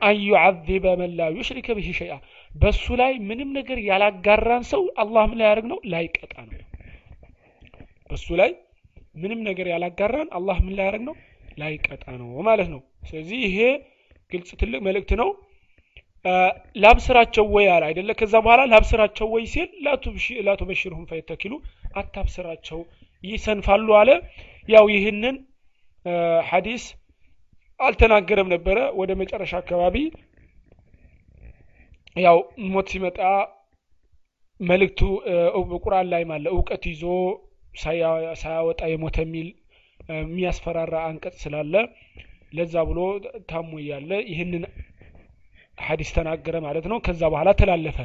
[0.00, 2.16] አን ዩዓዚበ መን ላ ዩሽሪከ ብሂ ሸይአ።
[2.52, 5.78] በሱ ላይ ምንም ነገር ያላጋራን ሰው አላህ ምን ላያደርግ ነው?
[5.92, 6.60] ላይቀጣ ነው።
[8.10, 8.50] በሱ ላይ
[9.14, 11.14] ምንም ነገር ያላጋራን አላህ ምን ላያደርግ ነው?
[11.60, 13.58] ላይቀጣ ነው ማለት ነው። ስለዚህ ይሄ
[14.30, 15.28] ግልጽ ትልቅ መልእክት ነው።
[16.82, 18.10] ላብስራቸው ወይ አለ አይደለ?
[18.20, 19.68] ከዛ በኋላ ላብስራቸው ወይ ሲል
[20.46, 21.52] ላቱበሽርሁም ፈየተኪሉ
[21.94, 22.80] አታብስራቸው
[23.24, 24.10] ይሰንፋሉ አለ።
[24.68, 25.36] ያው ይህንን
[26.50, 26.84] ሐዲስ
[27.80, 29.96] አልተናገረም ነበረ። ወደ መጨረሻ አካባቢ
[32.16, 32.38] ያው
[32.74, 33.18] ሞት ሲመጣ
[34.60, 35.00] መልእክቱ
[35.84, 37.02] ቁርአን ላይም አለ እውቀት ይዞ
[38.42, 39.48] ሳያወጣ የሞተ የሚል
[40.14, 41.74] የሚያስፈራራ አንቀጽ ስላለ
[42.52, 42.98] ለዛ ብሎ
[43.50, 44.64] ታሞ እያለ ይህንን
[45.78, 47.98] ሐዲስ ተናገረ ማለት ነው። ከዛ በኋላ ተላለፈ።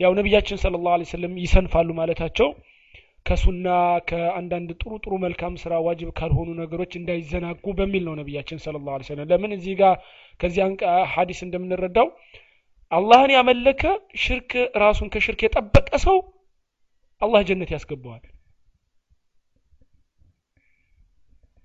[0.00, 2.48] ያው ነቢያችን ስለ ላሁ ሰለም ይሰንፋሉ ማለታቸው
[3.26, 3.66] ከሱና
[4.08, 9.28] ከአንዳንድ ጥሩ ጥሩ መልካም ስራ ዋጅብ ካልሆኑ ነገሮች እንዳይዘናጉ በሚል ነው ነቢያችን ስለ ላሁ ሰለም
[9.32, 9.94] ለምን እዚህ ጋር
[10.40, 10.62] ከዚህ
[11.12, 12.08] ሐዲስ እንደምንረዳው
[12.92, 13.82] አላህን ያመለከ
[14.22, 14.52] ሽርክ
[14.82, 16.16] ራሱን ከሽርክ የጠበቀ ሰው
[17.20, 18.24] አላህ ጀነት ያስገባዋል።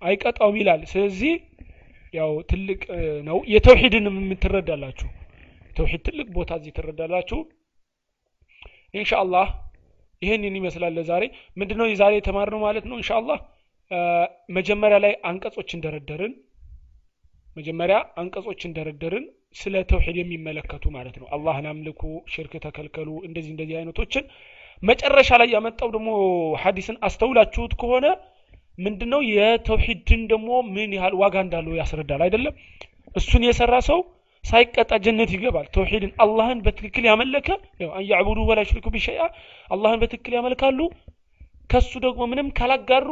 [0.02, 1.34] አይቀጣውም ይላል። ስለዚህ
[2.14, 2.80] ያው ትልቅ
[3.26, 5.08] ነው። የተውሂድንም የምትረዳላችሁ።
[5.76, 7.38] ተውሂድ ትልቅ ቦታ እዚህ ትረዳላችሁ።
[8.94, 9.46] ኢንሻአላህ
[10.22, 11.24] ይህንን ይመስላል ለዛሬ።
[11.60, 12.96] ምንድነው የዛሬ የተማርነው ማለት ነው?
[13.00, 13.38] ኢንሻአላህ
[14.56, 16.32] መጀመሪያ ላይ አንቀጾች እንደረደርን
[17.56, 19.24] መጀመሪያ አንቀጾች እንደረደርን
[19.56, 22.02] ስለ ተውሂድ የሚመለከቱ ማለት ነው። አላህን አምልኩ
[22.32, 24.24] ሽርክ ተከልከሉ እንደዚህ እንደዚህ አይነቶችን
[24.82, 26.10] መጨረሻ ላይ ያመጣው ደግሞ
[26.62, 28.06] ሐዲስን አስተውላችሁት ከሆነ
[28.78, 29.20] ምንድነው?
[29.32, 32.54] የተውሂድን ደግሞ ምን ያህል ዋጋ እንዳለው ያስረዳል አይደለም?
[33.14, 34.00] እሱን የሰራ ሰው
[34.46, 37.48] ሳይቀጣ ጀነት ይገባል። ተውሂድን አላህን በትክክል ያመለከ
[37.98, 39.22] አንያዕቡዱ ወላ ሽሪኩ ቢሸይአ
[39.68, 40.78] አላህን በትክክል ያመልካሉ።
[41.70, 43.08] ከሱ ደግሞ ምንም ካላጋሩ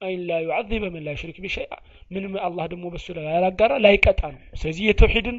[0.00, 1.74] አይን ላ ዩዓዚበ ምን ላ ሽሪክ ቢሸይአ
[2.14, 3.26] ምንም አላህ ደግሞ በሱ ላይ
[3.84, 5.38] ላይቀጣ ነው። ስለዚህ የተውሂድን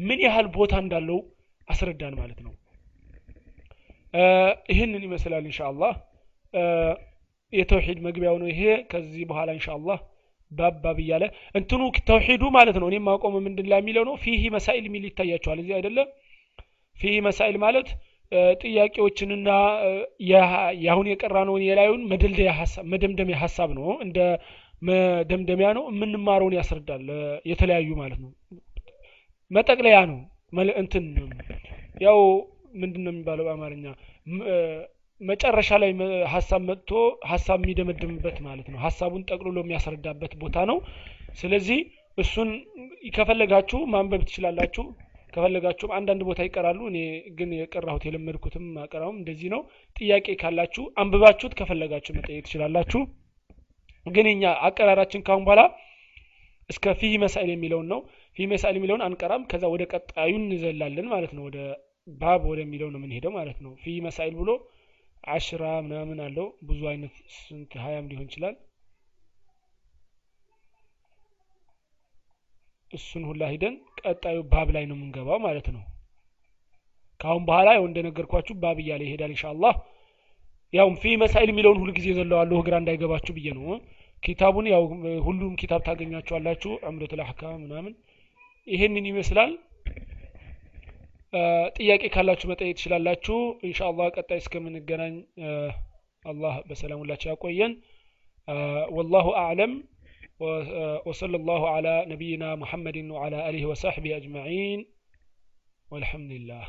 [0.00, 1.18] ምን ያህል ቦታ እንዳለው
[1.68, 2.52] አስረዳን ማለት ነው።
[4.72, 5.92] ይህንን ይመስላል ኢንሻአላህ።
[7.52, 8.60] የተውሂድ መግቢያው ነው ይሄ።
[8.90, 9.98] ከዚህ በኋላ ኢንሻአላህ
[10.56, 11.24] ባባብ እያለ
[11.58, 14.16] እንትኑ ተውሂዱ ማለት ነው። እኔም ማቆም ምንድን ላይ የሚለው ነው?
[14.22, 16.08] ፊሂ መሳኢል የሚል ይታያቸዋል። እዚህ አይደለም?
[16.96, 17.88] ፊሂ መሳኢል ማለት
[18.62, 19.48] ጥያቄዎችንና
[20.80, 22.02] የአሁን የቀራነውን የላዩን
[22.92, 24.18] መደምደሚያ ሀሳብ ነው። እንደ
[24.82, 27.04] መደምደሚያ ነው። የምንማረውን ያስረዳል።
[27.50, 28.30] የተለያዩ ማለት ነው።
[29.50, 30.18] መጠቅለያ ነው።
[30.78, 31.04] እንትን
[32.02, 32.18] ያው
[32.74, 33.84] ምንድን ነው የሚባለው በአማርኛ
[35.20, 35.90] መጨረሻ ላይ
[36.32, 36.90] ሀሳብ መጥቶ
[37.30, 40.78] ሀሳብ የሚደመድምበት ማለት ነው። ሀሳቡን ጠቅልሎ የሚያስረዳበት ቦታ ነው።
[41.38, 41.78] ስለዚህ
[42.18, 42.50] እሱን
[43.14, 44.84] ከፈለጋችሁ ማንበብ ትችላላችሁ።
[45.32, 46.98] ከፈለጋችሁም አንዳንድ ቦታ ይቀራሉ። እኔ
[47.38, 49.62] ግን የቀራሁት የለመድኩትም አቀራውም እንደዚህ ነው።
[49.96, 53.00] ጥያቄ ካላችሁ አንብባችሁት ከፈለጋችሁ መጠየቅ ትችላላችሁ።
[54.06, 55.62] ግን እኛ አቀራራችን ካሁን በኋላ
[56.70, 58.00] እስከ ፊህ መሳይል የሚለውን ነው።
[58.36, 61.58] ፊህ መሳይል የሚለውን አንቀራም። ከዛ ወደ ቀጣዩ እንዘላለን ማለት ነው። ወደ
[62.14, 64.50] ባብ ወደሚለው ነው የምንሄደው ማለት ነው። ፊህ መሳይል ብሎ
[65.26, 68.56] አሽራ ምናምን አለው። ብዙ አይነት ስንት ሀያም ሊሆን ይችላል።
[72.90, 75.82] እሱን ሁላ ሂደን ቀጣዩ ባብ ላይ ነው የምንገባው ማለት ነው።
[77.20, 79.74] ካሁን በኋላ ያው እንደነገርኳችሁ ባብ እያለ ይሄዳል ኢንሻአላህ።
[80.72, 83.66] ያውም ፊ መሳይል የሚለውን ሁሉ ጊዜ ዘለዋለሁ ግራ እንዳይገባችሁ ብዬ ነው።
[84.22, 84.82] ኪታቡን ያው
[85.26, 87.92] ሁሉም ኪታብ ታገኛችኋላችሁ። ዑምደቱል አህካም ምናምን
[88.66, 89.50] ይሄንን ይመስላል
[91.77, 93.37] ጥያቄ ካላችሁ መጠየቅ ትችላላችሁ
[93.69, 95.15] ኢንሻአላህ ቀጣይ እስከምንገናኝ
[96.23, 97.73] አላህ በሰላም ሁላችሁ ያቆየን
[98.95, 99.71] والله أعلم
[101.07, 104.79] وصلى الله على نبينا محمد وعلى آله وصحبه أجمعين
[105.87, 106.63] والحمد لله